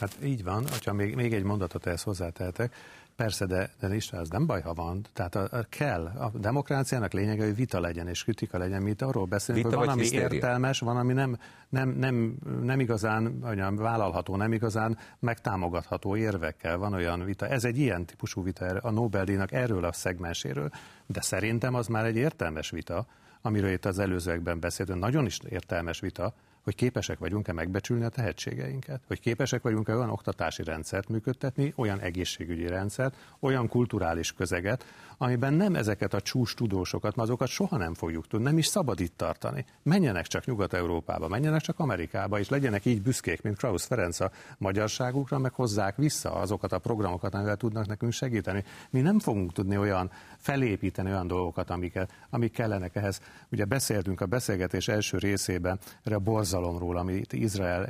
[0.00, 2.74] Hát így van, hogyha még, még egy mondatot ehhez hozzátehetek,
[3.16, 5.04] Persze, de, de István, ez nem baj, ha van.
[5.12, 8.82] Tehát a, a kell, a demokráciának lényege, hogy vita legyen és kritika legyen.
[8.82, 10.28] Mi itt arról beszélünk, vita hogy van, ami hisztéria?
[10.28, 16.76] értelmes, van, ami nem, nem, nem, nem igazán olyan vállalható, nem igazán megtámogatható érvekkel.
[16.78, 17.48] Van olyan vita.
[17.48, 20.70] Ez egy ilyen típusú vita a Nobel-díjnak erről a szegmenséről,
[21.06, 23.06] de szerintem az már egy értelmes vita,
[23.42, 24.98] amiről itt az előzőekben beszéltünk.
[24.98, 26.34] Nagyon is értelmes vita,
[26.66, 32.66] hogy képesek vagyunk-e megbecsülni a tehetségeinket, hogy képesek vagyunk-e olyan oktatási rendszert működtetni, olyan egészségügyi
[32.66, 34.84] rendszert, olyan kulturális közeget,
[35.18, 39.00] amiben nem ezeket a csúcs tudósokat, mert azokat soha nem fogjuk tudni, nem is szabad
[39.00, 39.64] itt tartani.
[39.82, 45.38] Menjenek csak Nyugat-Európába, menjenek csak Amerikába, és legyenek így büszkék, mint Krausz Ferenc a magyarságukra,
[45.38, 48.64] meg hozzák vissza azokat a programokat, amivel tudnak nekünk segíteni.
[48.90, 53.20] Mi nem fogunk tudni olyan felépíteni olyan dolgokat, amiket, amik kellenek ehhez.
[53.50, 57.88] Ugye beszéltünk a beszélgetés első részében erre a borzalomról, amit Izrael,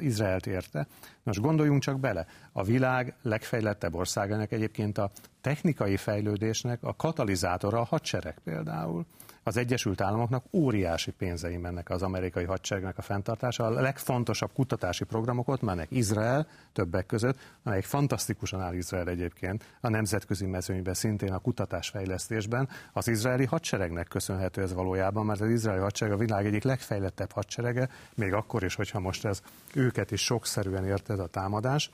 [0.00, 0.86] Izraelt érte.
[1.24, 5.10] Most gondoljunk csak bele, a világ legfejlettebb országának egyébként a
[5.40, 9.06] technikai fejlődésnek a katalizátora a hadsereg például
[9.44, 13.64] az Egyesült Államoknak óriási pénzei mennek az amerikai hadseregnek a fenntartása.
[13.64, 20.46] A legfontosabb kutatási programok mennek Izrael többek között, amelyik fantasztikusan áll Izrael egyébként a nemzetközi
[20.46, 22.68] mezőnyben, szintén a kutatásfejlesztésben.
[22.92, 27.88] Az izraeli hadseregnek köszönhető ez valójában, mert az izraeli hadsereg a világ egyik legfejlettebb hadserege,
[28.14, 29.42] még akkor is, hogyha most ez
[29.74, 31.90] őket is sokszerűen érte ez a támadás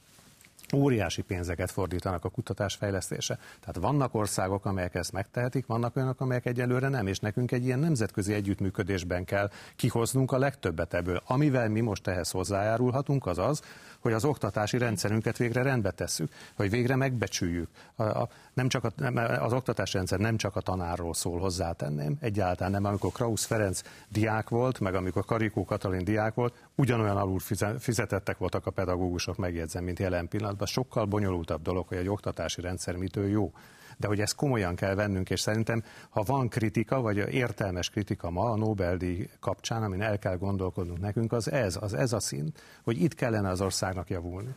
[0.72, 3.38] óriási pénzeket fordítanak a kutatás fejlesztése.
[3.60, 7.78] Tehát vannak országok, amelyek ezt megtehetik, vannak olyanok, amelyek egyelőre nem, és nekünk egy ilyen
[7.78, 11.22] nemzetközi együttműködésben kell kihoznunk a legtöbbet ebből.
[11.26, 13.62] Amivel mi most ehhez hozzájárulhatunk, az az,
[14.00, 17.68] hogy az oktatási rendszerünket végre rendbe tesszük, hogy végre megbecsüljük.
[17.94, 22.72] A, a, nem csak a, az oktatási rendszer nem csak a tanárról szól, hozzátenném, egyáltalán
[22.72, 22.84] nem.
[22.84, 27.38] Amikor Krausz Ferenc diák volt, meg amikor Karikó Katalin diák volt, ugyanolyan alul
[27.78, 30.66] fizetettek voltak a pedagógusok, megjegyzem, mint jelen pillanatban.
[30.66, 33.52] Sokkal bonyolultabb dolog, hogy egy oktatási rendszer mitől jó
[33.96, 38.50] de hogy ezt komolyan kell vennünk, és szerintem, ha van kritika, vagy értelmes kritika ma
[38.50, 43.02] a Nobel-díj kapcsán, amin el kell gondolkodnunk nekünk, az ez, az ez a szint, hogy
[43.02, 44.54] itt kellene az országnak javulni.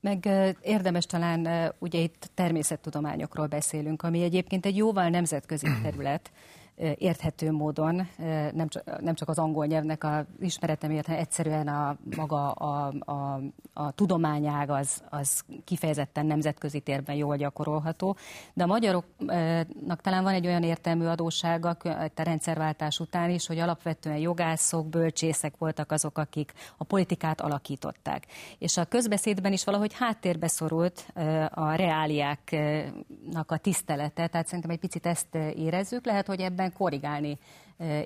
[0.00, 0.28] Meg
[0.62, 6.30] érdemes talán, ugye itt természettudományokról beszélünk, ami egyébként egy jóval nemzetközi terület,
[6.76, 8.08] érthető módon,
[8.52, 13.40] nem csak, nem csak az angol nyelvnek a ismeretem hanem egyszerűen a maga a, a,
[13.72, 18.16] a tudományág az, az kifejezetten nemzetközi térben jól gyakorolható,
[18.54, 24.18] de a magyaroknak talán van egy olyan értelmű adósága a rendszerváltás után is, hogy alapvetően
[24.18, 28.26] jogászok, bölcsészek voltak azok, akik a politikát alakították.
[28.58, 31.06] És a közbeszédben is valahogy háttérbe szorult
[31.50, 36.06] a reáliáknak a tisztelete, tehát szerintem egy picit ezt érezzük.
[36.06, 37.38] Lehet, hogy ebben ebben korrigálni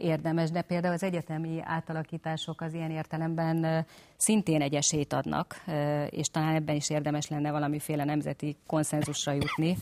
[0.00, 5.64] érdemes, de például az egyetemi átalakítások az ilyen értelemben szintén egy esélyt adnak,
[6.10, 9.76] és talán ebben is érdemes lenne valamiféle nemzeti konszenzusra jutni,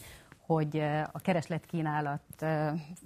[0.47, 2.21] hogy a keresletkínálat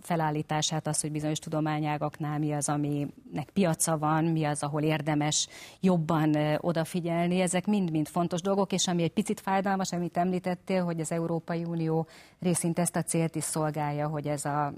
[0.02, 5.48] felállítását, az, hogy bizonyos tudományágaknál mi az, aminek piaca van, mi az, ahol érdemes
[5.80, 11.12] jobban odafigyelni, ezek mind-mind fontos dolgok, és ami egy picit fájdalmas, amit említettél, hogy az
[11.12, 12.06] Európai Unió
[12.40, 14.72] részint ezt a célt is szolgálja, hogy ez a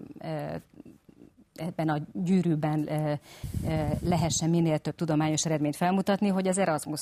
[1.62, 2.88] ebben a gyűrűben
[4.00, 7.00] lehessen minél több tudományos eredményt felmutatni, hogy az Erasmus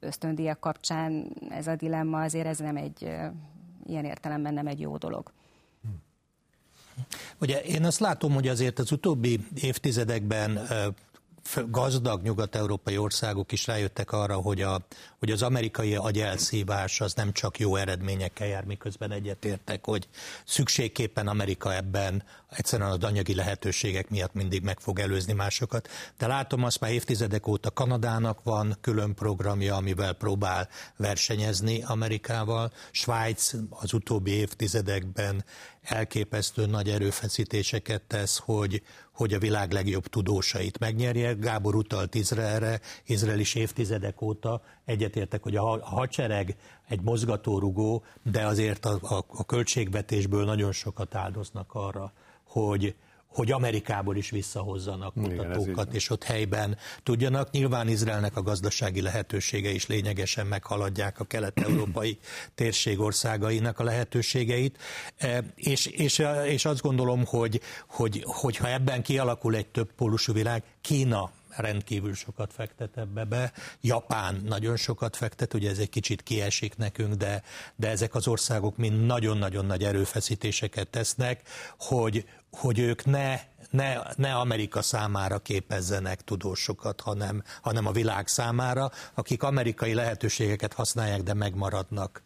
[0.00, 3.02] ösztöndíjak kapcsán ez a dilemma azért ez nem egy
[3.86, 5.32] ilyen értelemben nem egy jó dolog.
[7.40, 10.60] Ugye én azt látom, hogy azért az utóbbi évtizedekben
[11.66, 14.80] gazdag nyugat-európai országok is rájöttek arra, hogy, a,
[15.18, 20.08] hogy az amerikai agyelszívás az nem csak jó eredményekkel jár, miközben egyetértek, hogy
[20.44, 25.88] szükségképpen Amerika ebben egyszerűen az anyagi lehetőségek miatt mindig meg fog előzni másokat.
[26.18, 32.72] De látom azt már évtizedek óta Kanadának van külön programja, amivel próbál versenyezni Amerikával.
[32.90, 35.44] Svájc az utóbbi évtizedekben
[35.82, 41.32] elképesztő nagy erőfeszítéseket tesz, hogy, hogy a világ legjobb tudósait megnyerje.
[41.32, 46.56] Gábor utalt Izraelre, Izrael is évtizedek óta egyetértek, hogy a hadsereg
[46.88, 52.12] egy mozgatórugó, de azért a, a, a költségvetésből nagyon sokat áldoznak arra,
[52.44, 52.94] hogy,
[53.34, 57.50] hogy Amerikából is visszahozzanak kutatókat, Igen, és ott helyben tudjanak.
[57.50, 62.18] Nyilván Izraelnek a gazdasági lehetősége is lényegesen meghaladják a kelet-európai
[62.54, 64.78] térség országainak a lehetőségeit,
[65.16, 70.32] e, és, és, és azt gondolom, hogy, hogy, hogy ha ebben kialakul egy több pólusú
[70.32, 73.52] világ, Kína rendkívül sokat fektet ebbe be.
[73.80, 77.42] Japán nagyon sokat fektet, ugye ez egy kicsit kiesik nekünk, de,
[77.76, 84.34] de ezek az országok mind nagyon-nagyon nagy erőfeszítéseket tesznek, hogy, hogy ők ne, ne, ne
[84.34, 92.22] Amerika számára képezzenek tudósokat, hanem, hanem a világ számára, akik amerikai lehetőségeket használják, de megmaradnak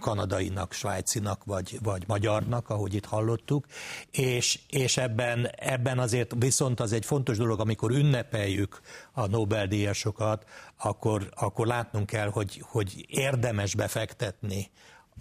[0.00, 3.66] kanadainak, svájcinak vagy, vagy magyarnak, ahogy itt hallottuk,
[4.10, 8.80] és, és ebben, ebben azért viszont az egy fontos dolog, amikor ünnepeljük
[9.12, 10.44] a Nobel-díjasokat,
[10.76, 14.70] akkor, akkor látnunk kell, hogy, hogy érdemes befektetni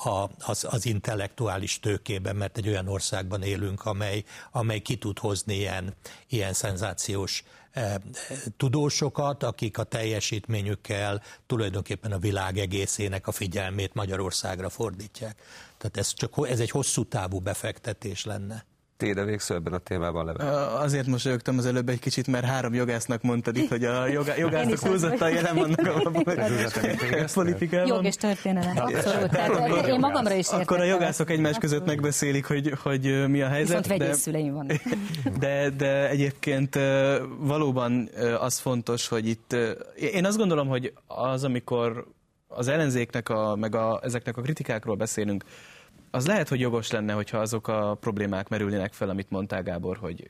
[0.03, 5.55] a, az, az intellektuális tőkében, mert egy olyan országban élünk, amely, amely ki tud hozni
[5.55, 5.93] ilyen,
[6.27, 7.43] ilyen szenzációs
[8.57, 15.41] tudósokat, akik a teljesítményükkel tulajdonképpen a világ egészének a figyelmét Magyarországra fordítják.
[15.77, 18.65] Tehát ez, csak, ez egy hosszú távú befektetés lenne.
[18.99, 20.43] Téde végszó ebben a témában leve.
[20.77, 24.35] Azért most rögtem az előbb egy kicsit, mert három jogásznak mondtad itt, hogy a jogá,
[24.37, 26.11] jogászok túlzottan jelen vannak a
[27.33, 27.87] politikában.
[27.87, 29.29] Jog és történelem, abszolút.
[29.29, 30.59] Tehát én magamra is értem.
[30.59, 33.77] Akkor a jogászok egymás között megbeszélik, hogy, hogy mi a helyzet.
[33.77, 34.81] Viszont vegyész szüleim vannak.
[35.39, 36.79] De, de egyébként
[37.37, 39.55] valóban az fontos, hogy itt,
[39.95, 42.07] én azt gondolom, hogy az, amikor
[42.47, 45.43] az ellenzéknek, a, meg a, ezeknek a kritikákról beszélünk,
[46.11, 50.29] az lehet, hogy jogos lenne, hogyha azok a problémák merülnének fel, amit mondtál Gábor, hogy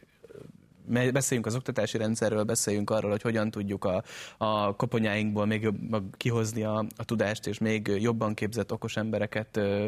[0.90, 4.04] beszéljünk az oktatási rendszerről, beszéljünk arról, hogy hogyan tudjuk a,
[4.38, 5.78] a koponyáinkból még jobb,
[6.18, 9.88] kihozni a, a tudást, és még jobban képzett okos embereket ö,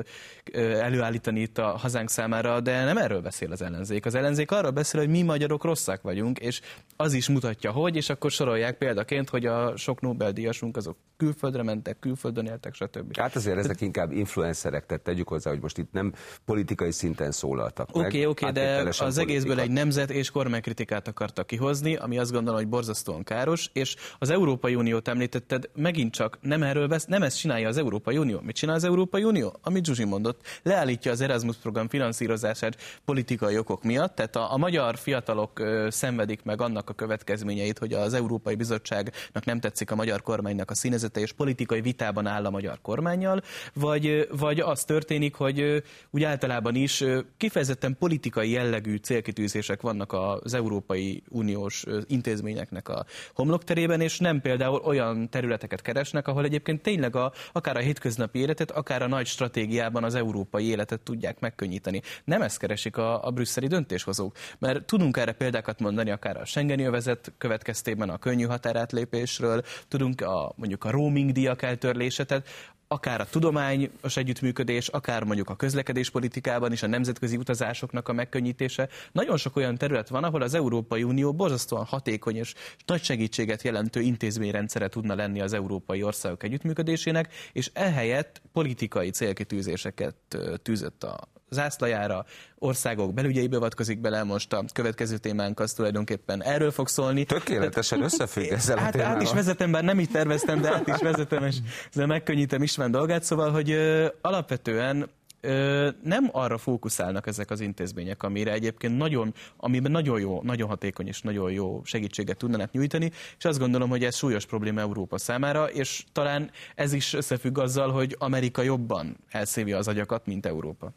[0.52, 4.06] ö, előállítani itt a hazánk számára, de nem erről beszél az ellenzék.
[4.06, 6.62] Az ellenzék arról beszél, hogy mi magyarok rosszak vagyunk, és
[6.96, 12.00] az is mutatja, hogy, és akkor sorolják példaként, hogy a sok Nobel-díjasunk azok külföldre mentek,
[12.00, 13.18] külföldön éltek, stb.
[13.18, 16.14] Hát azért ezek inkább influencerek, tehát tegyük hozzá, hogy most itt nem
[16.46, 19.22] politikai szinten szólaltak Oké, okay, oké, okay, de az politika.
[19.22, 23.96] egészből egy nemzet és kormánykritika politikát akartak kihozni, ami azt gondolom, hogy borzasztóan káros, és
[24.20, 28.40] az Európai Uniót említetted, megint csak nem erről vesz, nem ezt csinálja az Európai Unió.
[28.42, 29.54] Mit csinál az Európai Unió?
[29.62, 34.98] Amit Zsuzsi mondott, leállítja az Erasmus program finanszírozását politikai okok miatt, tehát a, a magyar
[34.98, 40.22] fiatalok ö, szenvedik meg annak a következményeit, hogy az Európai Bizottságnak nem tetszik a magyar
[40.22, 43.42] kormánynak a színezete, és politikai vitában áll a magyar kormányjal,
[43.74, 47.04] vagy, vagy az történik, hogy úgy általában is
[47.38, 54.82] kifejezetten politikai jellegű célkitűzések vannak az Európai Európai Uniós intézményeknek a homlokterében, és nem például
[54.84, 60.04] olyan területeket keresnek, ahol egyébként tényleg a, akár a hétköznapi életet, akár a nagy stratégiában
[60.04, 62.02] az európai életet tudják megkönnyíteni.
[62.24, 66.84] Nem ezt keresik a, a brüsszeli döntéshozók, mert tudunk erre példákat mondani, akár a Schengeni
[66.84, 72.48] övezet következtében a könnyű határátlépésről, tudunk a, mondjuk a roaming díjak eltörlése, tehát
[72.92, 78.90] akár a tudományos együttműködés, akár mondjuk a közlekedéspolitikában is a nemzetközi utazásoknak a megkönnyítése.
[79.12, 82.54] Nagyon sok olyan terület van, ahol az Európai Unió borzasztóan hatékony és
[82.86, 90.16] nagy segítséget jelentő intézményrendszere tudna lenni az európai országok együttműködésének, és ehelyett politikai célkitűzéseket
[90.62, 91.20] tűzött a
[91.52, 92.26] zászlajára,
[92.60, 97.24] országok belügyeibe avatkozik bele, most a következő témánk az tulajdonképpen erről fog szólni.
[97.24, 99.14] Tökéletesen összefügg ezzel hát, a témával.
[99.14, 101.56] Hát is vezetem, bár nem így terveztem, de át is vezetem, és
[101.90, 105.10] ezzel megkönnyítem István dolgát, szóval, hogy ö, alapvetően
[105.42, 111.08] ö, nem arra fókuszálnak ezek az intézmények, amire egyébként nagyon, amiben nagyon jó, nagyon hatékony
[111.08, 115.70] és nagyon jó segítséget tudnának nyújtani, és azt gondolom, hogy ez súlyos probléma Európa számára,
[115.70, 120.94] és talán ez is összefügg azzal, hogy Amerika jobban elszívja az agyakat, mint Európa.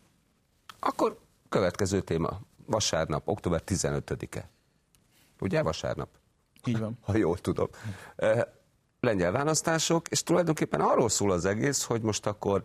[0.84, 1.18] Akkor
[1.48, 2.40] következő téma.
[2.66, 4.48] Vasárnap, október 15-e.
[5.40, 6.08] Ugye vasárnap?
[6.64, 6.98] Így van.
[7.02, 7.68] Ha jól tudom.
[9.00, 12.64] Lengyel választások, és tulajdonképpen arról szól az egész, hogy most akkor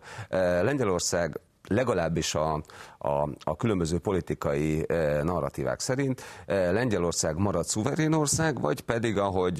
[0.61, 2.53] Lengyelország legalábbis a,
[2.97, 4.85] a, a különböző politikai
[5.23, 9.59] narratívák szerint Lengyelország marad szuverén ország, vagy pedig, ahogy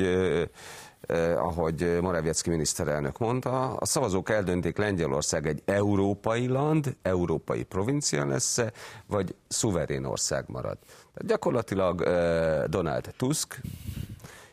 [1.09, 8.59] eh, ahogy Morawiecki miniszterelnök mondta, a szavazók eldöntik Lengyelország egy európai land, európai provincia lesz
[9.07, 10.77] vagy szuverén ország marad.
[11.13, 13.61] Tehát gyakorlatilag eh, Donald Tusk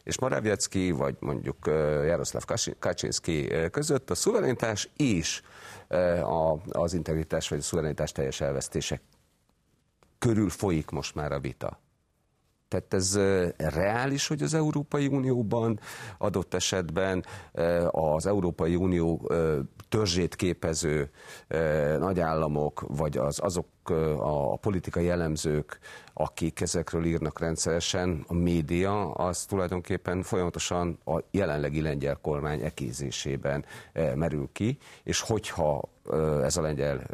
[0.06, 2.44] és Morawiecki, vagy mondjuk eh, Jaroszláv
[2.78, 5.42] Kaczynski eh, között a szuverenitás és
[5.88, 6.30] eh,
[6.68, 9.00] az integritás vagy a szuverenitás teljes elvesztése
[10.18, 11.80] körül folyik most már a vita.
[12.68, 13.18] Tehát ez
[13.56, 15.80] reális, hogy az Európai Unióban
[16.18, 17.24] adott esetben
[17.90, 19.30] az Európai Unió
[19.88, 21.10] törzsét képező
[21.98, 23.66] nagyállamok, vagy az, azok
[24.18, 25.78] a politikai jellemzők,
[26.12, 33.64] akik ezekről írnak rendszeresen, a média, az tulajdonképpen folyamatosan a jelenlegi lengyel kormány ekézésében
[34.14, 35.88] merül ki, és hogyha
[36.42, 37.06] ez a lengyel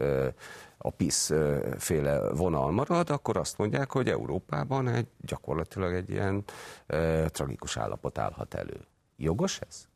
[0.84, 1.32] a PISZ
[1.78, 6.44] féle vonal marad, akkor azt mondják, hogy Európában egy, gyakorlatilag egy ilyen
[6.86, 8.80] e, tragikus állapot állhat elő.
[9.16, 9.90] Jogos ez?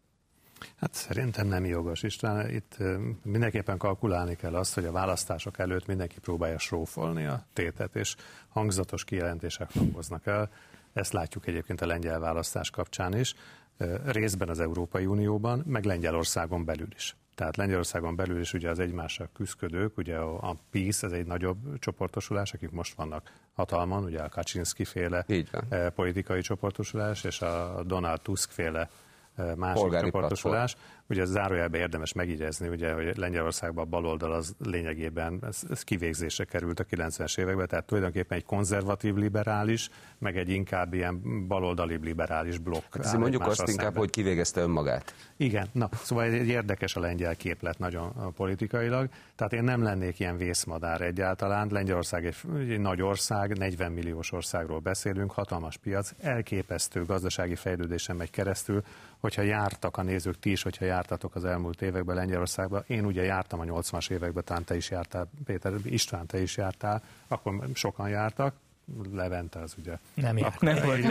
[0.76, 2.02] Hát szerintem nem jogos.
[2.02, 2.76] István, itt
[3.22, 8.16] mindenképpen kalkulálni kell azt, hogy a választások előtt mindenki próbálja srófolni a tétet, és
[8.48, 10.50] hangzatos kijelentések hangoznak el.
[10.92, 13.34] Ezt látjuk egyébként a lengyel választás kapcsán is,
[14.04, 17.16] részben az Európai Unióban, meg Lengyelországon belül is.
[17.36, 22.52] Tehát Lengyelországon belül is ugye az egymással küzdködők, ugye a, PISZ, ez egy nagyobb csoportosulás,
[22.52, 25.24] akik most vannak hatalman, ugye a Kaczynski féle
[25.68, 28.88] eh, politikai csoportosulás, és a Donald Tusk féle
[29.36, 30.74] eh, másik Polgári csoportosulás.
[30.74, 30.95] Platform.
[31.08, 36.80] Ugye zárójelben érdemes megígézni, ugye, hogy Lengyelországban a baloldal az lényegében ez, ez kivégzésre került
[36.80, 39.88] a 90-es években, tehát tulajdonképpen egy konzervatív liberális,
[40.18, 42.96] meg egy inkább ilyen baloldali liberális blokk.
[43.02, 43.74] Hát mondjuk azt szemben.
[43.74, 45.14] inkább, hogy kivégezte önmagát.
[45.36, 50.36] Igen, na, szóval egy érdekes a lengyel képlet nagyon politikailag, tehát én nem lennék ilyen
[50.36, 51.68] vészmadár egyáltalán.
[51.70, 58.30] Lengyelország egy, egy nagy ország, 40 milliós országról beszélünk, hatalmas piac, elképesztő gazdasági fejlődésen megy
[58.30, 58.82] keresztül,
[59.20, 63.60] hogyha jártak a nézők, ti is, hogyha jártatok az elmúlt években Lengyelországban, én ugye jártam
[63.60, 68.54] a 80-as években, talán te is jártál, Péter, István, te is jártál, akkor sokan jártak,
[69.12, 69.98] Levente az ugye.
[70.14, 70.60] Nem járt.
[70.60, 71.02] Nem volt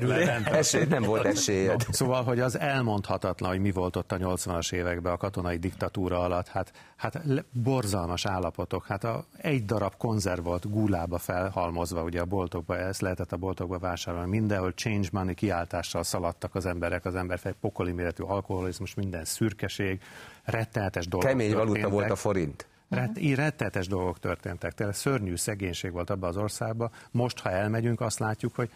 [0.00, 0.50] Levente.
[0.50, 1.84] Esély, nem volt esélyed.
[1.86, 6.18] No, szóval, hogy az elmondhatatlan, hogy mi volt ott a 80-as években a katonai diktatúra
[6.20, 12.24] alatt, hát, hát borzalmas állapotok, hát a, egy darab konzerv volt gúlába felhalmozva, ugye a
[12.24, 17.54] boltokba, ezt lehetett a boltokba vásárolni, mindenhol change money kiáltással szaladtak az emberek, az emberfej
[17.60, 20.00] pokoli méretű alkoholizmus, minden szürkeség,
[20.44, 22.66] rettenetes dolgok Kemény valuta volt a forint.
[22.92, 24.72] Rett, így rettetes dolgok történtek.
[24.72, 26.90] Tehát szörnyű szegénység volt abban az országban.
[27.10, 28.70] Most, ha elmegyünk, azt látjuk, hogy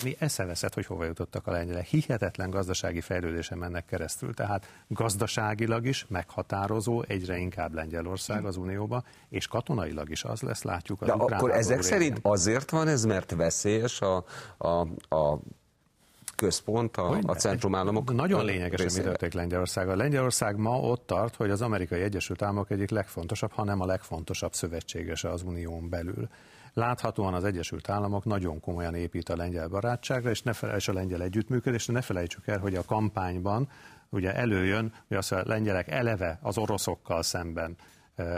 [0.00, 1.86] ami eszeveszett, hogy hova jutottak a lengyelek.
[1.86, 4.34] Hihetetlen gazdasági fejlődésen mennek keresztül.
[4.34, 11.00] Tehát gazdaságilag is meghatározó egyre inkább Lengyelország az Unióba, és katonailag is az lesz, látjuk.
[11.02, 14.24] Az De akkor ezek szerint azért van ez, mert veszélyes a,
[14.58, 14.68] a,
[15.16, 15.38] a
[16.36, 18.14] központ a, a centrumállamok.
[18.14, 19.96] Nagyon lényeges, hogy mi történik Lengyelországgal.
[19.96, 25.30] Lengyelország ma ott tart, hogy az amerikai Egyesült Államok egyik legfontosabb, hanem a legfontosabb szövetségese
[25.30, 26.28] az unión belül.
[26.72, 31.22] Láthatóan az Egyesült Államok nagyon komolyan épít a lengyel barátságra, és, ne felejts a lengyel
[31.22, 33.68] együttműködésre, ne felejtsük el, hogy a kampányban
[34.10, 37.76] ugye előjön, hogy az a lengyelek eleve az oroszokkal szemben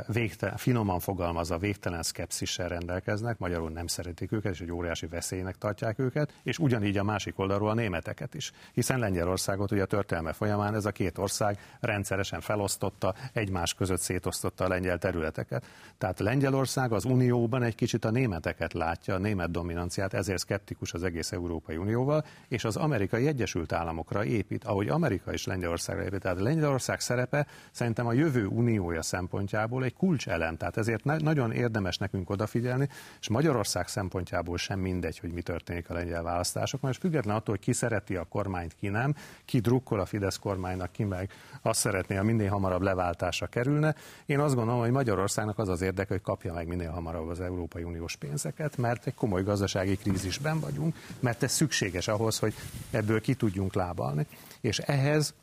[0.07, 5.99] végtelen, finoman fogalmazva végtelen szkepszissel rendelkeznek, magyarul nem szeretik őket, és egy óriási veszélynek tartják
[5.99, 8.53] őket, és ugyanígy a másik oldalról a németeket is.
[8.73, 14.65] Hiszen Lengyelországot ugye a történelme folyamán ez a két ország rendszeresen felosztotta, egymás között szétosztotta
[14.65, 15.65] a lengyel területeket.
[15.99, 21.03] Tehát Lengyelország az Unióban egy kicsit a németeket látja, a német dominanciát, ezért szkeptikus az
[21.03, 26.21] egész Európai Unióval, és az amerikai Egyesült Államokra épít, ahogy Amerika is Lengyelországra épít.
[26.21, 31.99] Tehát Lengyelország szerepe szerintem a jövő uniója szempontjából szempontjából egy kulcselem, tehát ezért nagyon érdemes
[31.99, 32.89] nekünk odafigyelni,
[33.21, 37.65] és Magyarország szempontjából sem mindegy, hogy mi történik a lengyel választásokon, és független attól, hogy
[37.65, 39.15] ki szereti a kormányt, ki nem,
[39.45, 41.31] ki drukkol a Fidesz kormánynak, ki meg
[41.63, 43.95] azt szeretné, ha minél hamarabb leváltásra kerülne.
[44.27, 47.83] Én azt gondolom, hogy Magyarországnak az az érdeke, hogy kapja meg minél hamarabb az Európai
[47.83, 52.55] Uniós pénzeket, mert egy komoly gazdasági krízisben vagyunk, mert ez szükséges ahhoz, hogy
[52.91, 54.27] ebből ki tudjunk lábalni.
[54.61, 55.35] És ehhez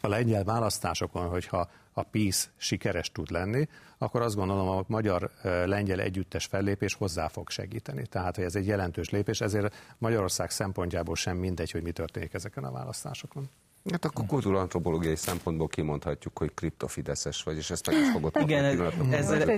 [0.00, 3.68] a lengyel választásokon, hogyha a PISZ sikeres tud lenni,
[3.98, 8.06] akkor azt gondolom a magyar-lengyel együttes fellépés hozzá fog segíteni.
[8.06, 12.64] Tehát, hogy ez egy jelentős lépés, ezért Magyarország szempontjából sem mindegy, hogy mi történik ezeken
[12.64, 13.50] a választásokon.
[13.90, 18.64] Hát akkor kultúrantropológiai szempontból kimondhatjuk, hogy kriptofideszes vagy, és ezt meg is fogod Igen,
[19.10, 19.50] ezzel,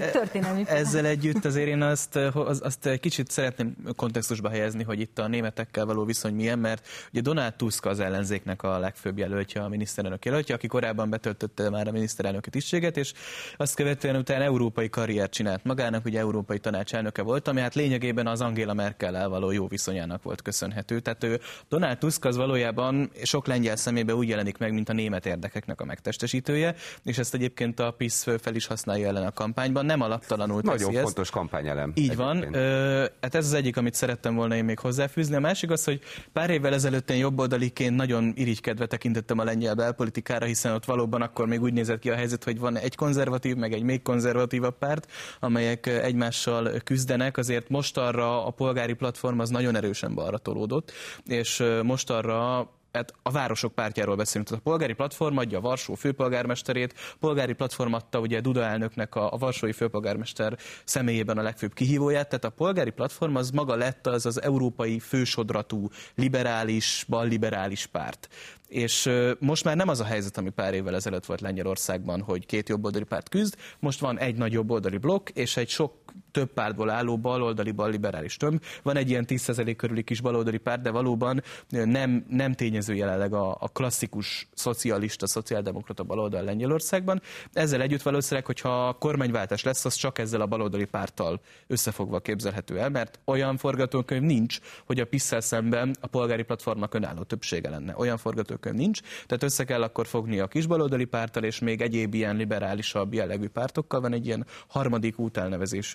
[0.66, 5.86] ezzel együtt azért én azt, az, azt kicsit szeretném kontextusba helyezni, hogy itt a németekkel
[5.86, 10.54] való viszony milyen, mert ugye Donald Tusk az ellenzéknek a legfőbb jelöltje, a miniszterelnök jelöltje,
[10.54, 13.12] aki korábban betöltötte már a miniszterelnöki tisztséget, és
[13.56, 18.40] azt követően utána európai karriert csinált magának, ugye európai tanácselnöke volt, ami hát lényegében az
[18.40, 21.00] Angela Merkel-el való jó viszonyának volt köszönhető.
[21.00, 23.76] Tehát ő, Donald Tusk az valójában sok lengyel
[24.10, 28.26] szemébe úgy jelenik meg, mint a német érdekeknek a megtestesítője, és ezt egyébként a PISZ
[28.40, 31.30] fel is használja ellen a kampányban, nem alaptalanul Nagyon teszi fontos ezt.
[31.30, 31.92] kampányelem.
[31.94, 32.18] Így egyébként.
[32.18, 32.54] van.
[32.54, 35.34] Ö, hát ez az egyik, amit szerettem volna én még hozzáfűzni.
[35.34, 36.00] A másik az, hogy
[36.32, 41.46] pár évvel ezelőtt én jobboldaliként nagyon irigykedve tekintettem a lengyel belpolitikára, hiszen ott valóban akkor
[41.46, 45.10] még úgy nézett ki a helyzet, hogy van egy konzervatív, meg egy még konzervatívabb párt,
[45.40, 50.92] amelyek egymással küzdenek, azért most arra a polgári platform az nagyon erősen balra tolódott,
[51.26, 54.48] és most arra hát a városok pártjáról beszélünk.
[54.48, 59.32] Tehát a polgári platform adja a Varsó főpolgármesterét, polgári platform adta ugye Duda elnöknek a,
[59.32, 64.26] a Varsói főpolgármester személyében a legfőbb kihívóját, tehát a polgári platform az maga lett az
[64.26, 68.28] az európai fősodratú liberális, balliberális párt.
[68.68, 72.68] És most már nem az a helyzet, ami pár évvel ezelőtt volt Lengyelországban, hogy két
[72.68, 75.99] jobboldali párt küzd, most van egy nagy jobboldali blokk, és egy sok
[76.30, 78.62] több pártból álló baloldali, balliberális tömb.
[78.82, 83.56] Van egy ilyen 10% körüli kis baloldali párt, de valóban nem, nem tényező jelenleg a,
[83.60, 87.22] a klasszikus szocialista, szociáldemokrata baloldal Lengyelországban.
[87.52, 92.78] Ezzel együtt valószínűleg, hogyha a kormányváltás lesz, az csak ezzel a baloldali párttal összefogva képzelhető
[92.78, 97.94] el, mert olyan forgatókönyv nincs, hogy a PISZ szemben a polgári platformnak önálló többsége lenne.
[97.96, 102.36] Olyan forgatókönyv nincs, tehát össze kell akkor fogni a kisbaloldali párttal, és még egyéb ilyen
[102.36, 105.18] liberálisabb jellegű pártokkal van egy ilyen harmadik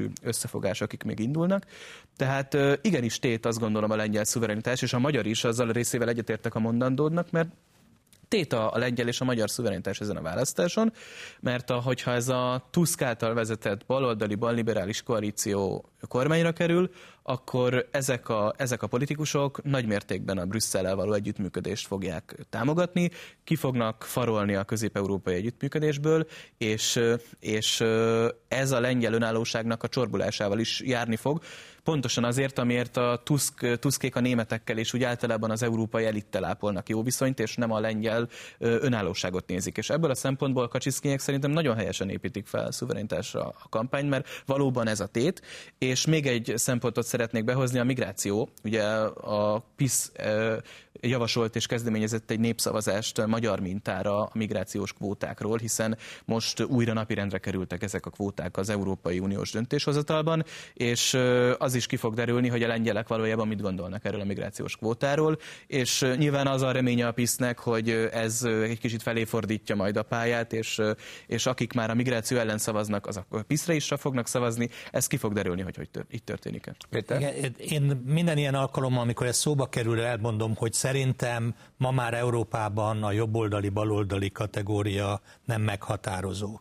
[0.05, 1.65] útelnevezésű összefogás, akik még indulnak.
[2.17, 6.09] Tehát igenis tét azt gondolom a lengyel szuverenitás, és a magyar is azzal a részével
[6.09, 7.49] egyetértek a mondandódnak, mert
[8.27, 10.93] tét a, a lengyel és a magyar szuverenitás ezen a választáson,
[11.39, 16.89] mert a, hogyha ez a Tusk által vezetett baloldali, balliberális koalíció kormányra kerül,
[17.27, 23.09] akkor ezek a, ezek a politikusok nagy mértékben a Brüsszellel való együttműködést fogják támogatni,
[23.43, 26.99] ki fognak farolni a közép-európai együttműködésből, és,
[27.39, 27.83] és
[28.47, 31.41] ez a lengyel önállóságnak a csorbulásával is járni fog.
[31.85, 36.89] Pontosan azért, amiért a Tusk, Tuskék a németekkel és úgy általában az európai elittel ápolnak
[36.89, 38.27] jó viszonyt, és nem a lengyel
[38.59, 39.77] önállóságot nézik.
[39.77, 44.27] És ebből a szempontból Kacsiszkinyek szerintem nagyon helyesen építik fel a szuverenitásra a kampány, mert
[44.45, 45.41] valóban ez a tét.
[45.77, 48.49] És még egy szempontot szeretnék behozni, a migráció.
[48.63, 50.11] Ugye a PISZ
[51.01, 57.83] javasolt és kezdeményezett egy népszavazást magyar mintára a migrációs kvótákról, hiszen most újra napirendre kerültek
[57.83, 61.17] ezek a kvóták az Európai Uniós döntéshozatalban, és
[61.57, 65.37] az is ki fog derülni, hogy a lengyelek valójában mit gondolnak erről a migrációs kvótáról,
[65.67, 70.03] és nyilván az a reménye a PISZ-nek, hogy ez egy kicsit felé fordítja majd a
[70.03, 70.81] pályát, és,
[71.27, 75.17] és akik már a migráció ellen szavaznak, az a PISZ-re is fognak szavazni, ez ki
[75.17, 76.75] fog derülni, hogy, hogy így történik-e.
[76.89, 77.33] Péter?
[77.57, 83.11] Én minden ilyen alkalommal, amikor ez szóba kerül, elmondom, hogy Szerintem ma már Európában a
[83.11, 86.59] jobboldali, baloldali kategória nem meghatározó.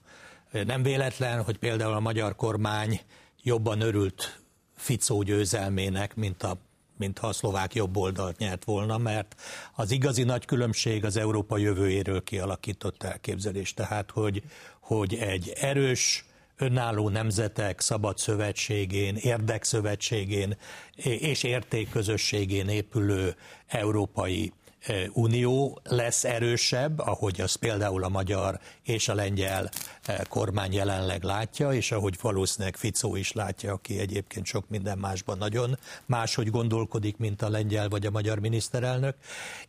[0.50, 3.00] Nem véletlen, hogy például a magyar kormány
[3.42, 4.40] jobban örült
[4.76, 6.56] Ficó győzelmének, mint a
[6.96, 9.34] mint ha a szlovák jobb oldalt nyert volna, mert
[9.74, 13.74] az igazi nagy különbség az Európa jövőjéről kialakított elképzelés.
[13.74, 14.42] Tehát, hogy,
[14.80, 16.24] hogy egy erős,
[16.56, 20.56] önálló nemzetek szabad szövetségén, érdekszövetségén
[20.96, 23.36] és értékközösségén épülő
[23.66, 29.70] európai e, Unió lesz erősebb, ahogy az például a magyar és a lengyel
[30.04, 35.38] e, kormány jelenleg látja, és ahogy valószínűleg Ficó is látja, aki egyébként sok minden másban
[35.38, 39.16] nagyon máshogy gondolkodik, mint a lengyel vagy a magyar miniszterelnök,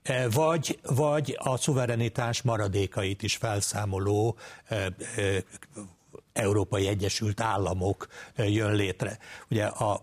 [0.04, 4.38] e, vagy, vagy a szuverenitás maradékait is felszámoló
[6.36, 9.18] Európai Egyesült Államok jön létre.
[9.50, 10.02] Ugye a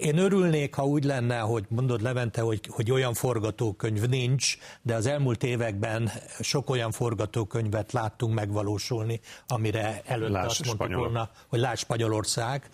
[0.00, 5.06] én örülnék, ha úgy lenne, hogy mondod Levente, hogy, hogy olyan forgatókönyv nincs, de az
[5.06, 6.10] elmúlt években
[6.40, 12.68] sok olyan forgatókönyvet láttunk megvalósulni, amire előtt láss azt mondtuk volna, hogy láss Spanyolország,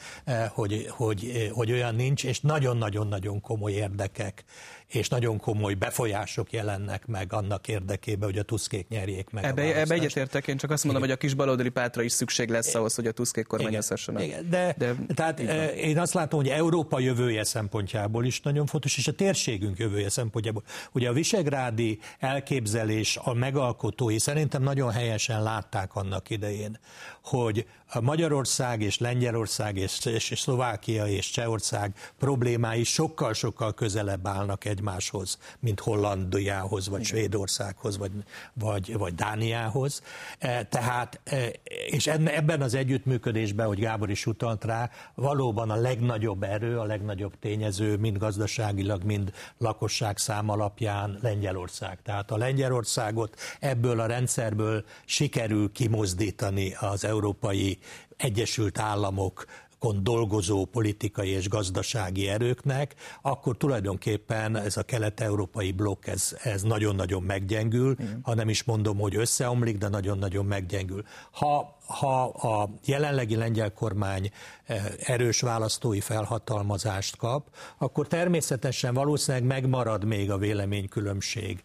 [0.48, 4.44] hogy, hogy, hogy olyan nincs, és nagyon-nagyon-nagyon komoly érdekek
[4.92, 9.78] és nagyon komoly befolyások jelennek meg annak érdekében, hogy a tuszkék nyerjék meg Ebbe, a
[9.78, 11.16] ebbe egyetértek, én csak azt mondom, Igen.
[11.16, 14.22] hogy a kis baloldali pátra is szükség lesz ahhoz, hogy a tuszkék kormányozhassanak.
[14.22, 14.50] Igen.
[14.50, 15.40] De, de, tehát
[15.76, 20.62] én azt látom, hogy Európa jövője szempontjából is nagyon fontos, és a térségünk jövője szempontjából.
[20.92, 26.78] Ugye a visegrádi elképzelés a megalkotói szerintem nagyon helyesen látták annak idején,
[27.24, 34.64] hogy a Magyarország és Lengyelország és, és, és Szlovákia és Csehország problémái sokkal-sokkal közelebb állnak
[34.64, 38.10] egymáshoz, mint Hollandiához, vagy Svédországhoz, vagy,
[38.52, 40.02] vagy, vagy Dániához.
[40.38, 41.48] E, tehát, e,
[41.86, 47.38] és ebben az együttműködésben, hogy Gábor is utalt rá, valóban a legnagyobb erő, a legnagyobb
[47.40, 51.98] tényező, mind gazdaságilag, mind lakosság szám alapján Lengyelország.
[52.02, 57.80] Tehát a Lengyelországot ebből a rendszerből sikerül kimozdítani az európai
[58.16, 59.44] Egyesült Államok
[59.90, 67.96] dolgozó politikai és gazdasági erőknek, akkor tulajdonképpen ez a kelet-európai blokk ez, ez nagyon-nagyon meggyengül,
[67.98, 68.20] Igen.
[68.22, 71.04] ha nem is mondom, hogy összeomlik, de nagyon-nagyon meggyengül.
[71.30, 74.30] Ha, ha a jelenlegi lengyel kormány
[74.64, 81.62] eh, erős választói felhatalmazást kap, akkor természetesen valószínűleg megmarad még a véleménykülönbség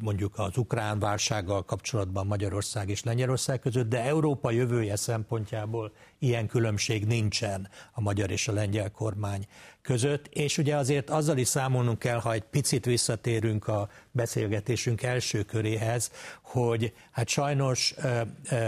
[0.00, 7.06] mondjuk az ukrán válsággal kapcsolatban Magyarország és Lengyelország között, de Európa jövője szempontjából ilyen különbség
[7.06, 9.46] nincsen a magyar és a lengyel kormány
[9.82, 15.42] között, és ugye azért azzal is számolnunk kell, ha egy picit visszatérünk a beszélgetésünk első
[15.42, 16.10] köréhez,
[16.42, 17.94] hogy hát sajnos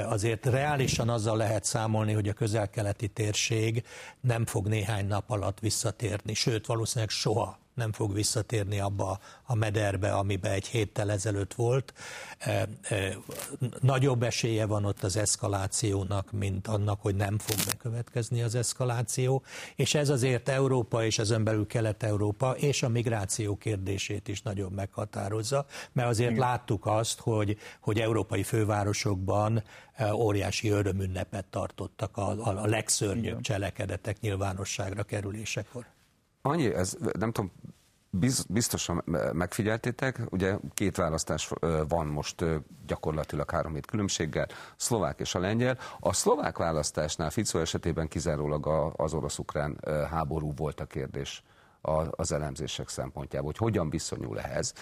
[0.04, 3.84] azért reálisan azzal lehet számolni, hogy a közel-keleti térség
[4.20, 10.12] nem fog néhány nap alatt visszatérni, sőt valószínűleg soha nem fog visszatérni abba a mederbe,
[10.12, 11.92] amiben egy héttel ezelőtt volt.
[12.38, 13.16] E, e,
[13.80, 19.42] nagyobb esélye van ott az eszkalációnak, mint annak, hogy nem fog bekövetkezni az eszkaláció,
[19.76, 25.66] és ez azért Európa és ezen belül Kelet-Európa és a migráció kérdését is nagyon meghatározza,
[25.92, 26.42] mert azért Igen.
[26.42, 29.62] láttuk azt, hogy, hogy európai fővárosokban
[29.94, 33.42] e, óriási örömünnepet tartottak a, a, a legszörnyűbb Igen.
[33.42, 35.86] cselekedetek nyilvánosságra kerülésekor.
[36.42, 37.52] Annyi, ez nem tudom,
[38.48, 41.52] biztosan megfigyeltétek, ugye két választás
[41.88, 42.44] van most
[42.86, 45.78] gyakorlatilag három hét különbséggel, szlovák és a lengyel.
[46.00, 49.80] A szlovák választásnál Fico esetében kizárólag az orosz-ukrán
[50.10, 51.42] háború volt a kérdés.
[52.10, 54.72] az elemzések szempontjából, hogy hogyan viszonyul ehhez.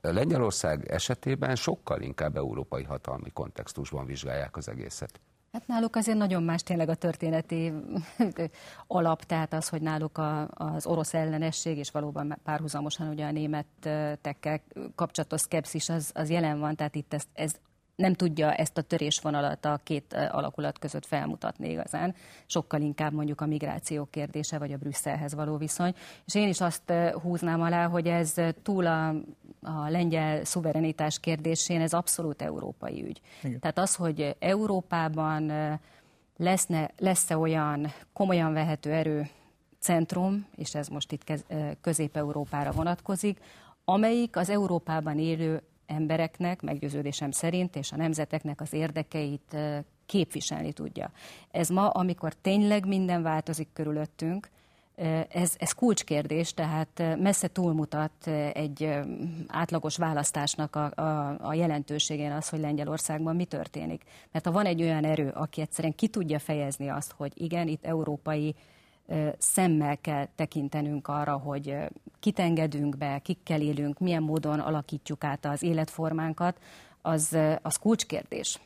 [0.00, 5.20] Lengyelország esetében sokkal inkább európai hatalmi kontextusban vizsgálják az egészet.
[5.52, 7.72] Hát náluk azért nagyon más tényleg a történeti
[8.86, 14.60] alap, tehát az, hogy náluk a, az orosz ellenesség, és valóban párhuzamosan ugye a németekkel
[14.94, 17.52] kapcsolatos szkepszis az, az jelen van, tehát itt ez, ez
[18.02, 22.14] nem tudja ezt a törésvonalat a két alakulat között felmutatni igazán.
[22.46, 25.94] Sokkal inkább mondjuk a migráció kérdése, vagy a Brüsszelhez való viszony.
[26.24, 26.92] És én is azt
[27.22, 29.08] húznám alá, hogy ez túl a,
[29.62, 33.20] a lengyel szuverenitás kérdésén, ez abszolút európai ügy.
[33.42, 33.60] Igen.
[33.60, 35.52] Tehát az, hogy Európában
[36.36, 39.28] leszne, lesz-e olyan komolyan vehető erő
[39.78, 41.44] centrum, és ez most itt
[41.80, 43.40] Közép-Európára vonatkozik,
[43.84, 49.56] amelyik az Európában élő embereknek, meggyőződésem szerint, és a nemzeteknek az érdekeit
[50.06, 51.10] képviselni tudja.
[51.50, 54.48] Ez ma, amikor tényleg minden változik körülöttünk,
[55.28, 59.00] ez, ez kulcskérdés, tehát messze túlmutat egy
[59.46, 64.02] átlagos választásnak a, a, a jelentőségén az, hogy Lengyelországban mi történik.
[64.32, 67.84] Mert ha van egy olyan erő, aki egyszerűen ki tudja fejezni azt, hogy igen, itt
[67.84, 68.54] európai
[69.38, 71.74] szemmel kell tekintenünk arra, hogy
[72.20, 76.58] kit engedünk be, kikkel élünk, milyen módon alakítjuk át az életformánkat,
[77.02, 78.60] az, az kulcskérdés.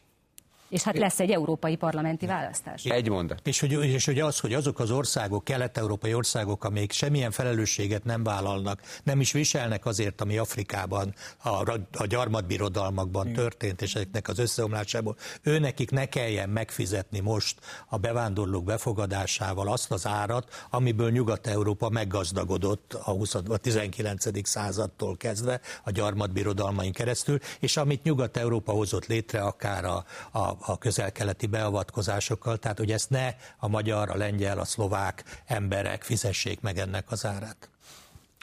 [0.69, 2.85] És hát lesz egy európai parlamenti választás.
[2.85, 3.47] Egy mondat.
[3.47, 8.23] És hogy, és hogy az, hogy azok az országok, kelet-európai országok, amelyek semmilyen felelősséget nem
[8.23, 15.17] vállalnak, nem is viselnek azért, ami Afrikában, a, a gyarmatbirodalmakban történt, és ezeknek az összeomlásából,
[15.43, 17.59] őnekik ne kelljen megfizetni most
[17.89, 24.49] a bevándorlók befogadásával azt az árat, amiből Nyugat-Európa meggazdagodott a, 20, a 19.
[24.49, 31.47] századtól kezdve, a gyarmatbirodalmain keresztül, és amit Nyugat-Európa hozott létre, akár a, a a közel-keleti
[31.47, 37.11] beavatkozásokkal, tehát hogy ezt ne a magyar, a lengyel, a szlovák emberek fizessék meg ennek
[37.11, 37.71] az árát.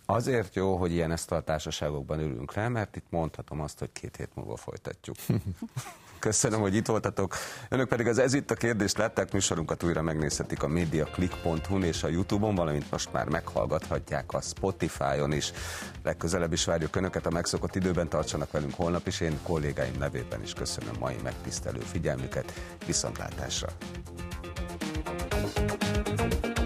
[0.05, 4.15] Azért jó, hogy ilyen ezt a társaságokban ülünk rá, mert itt mondhatom azt, hogy két
[4.15, 5.15] hét múlva folytatjuk.
[6.23, 7.35] Köszönöm, hogy itt voltatok.
[7.69, 12.07] Önök pedig az Ez itt a kérdést látták, műsorunkat újra megnézhetik a mediaclick.hu-n és a
[12.07, 15.51] Youtube-on, valamint most már meghallgathatják a Spotify-on is.
[16.03, 20.53] Legközelebb is várjuk Önöket a megszokott időben, tartsanak velünk holnap is, én kollégáim nevében is
[20.53, 22.53] köszönöm mai megtisztelő figyelmüket.
[22.85, 23.67] Viszontlátásra!
[26.15, 26.62] thank you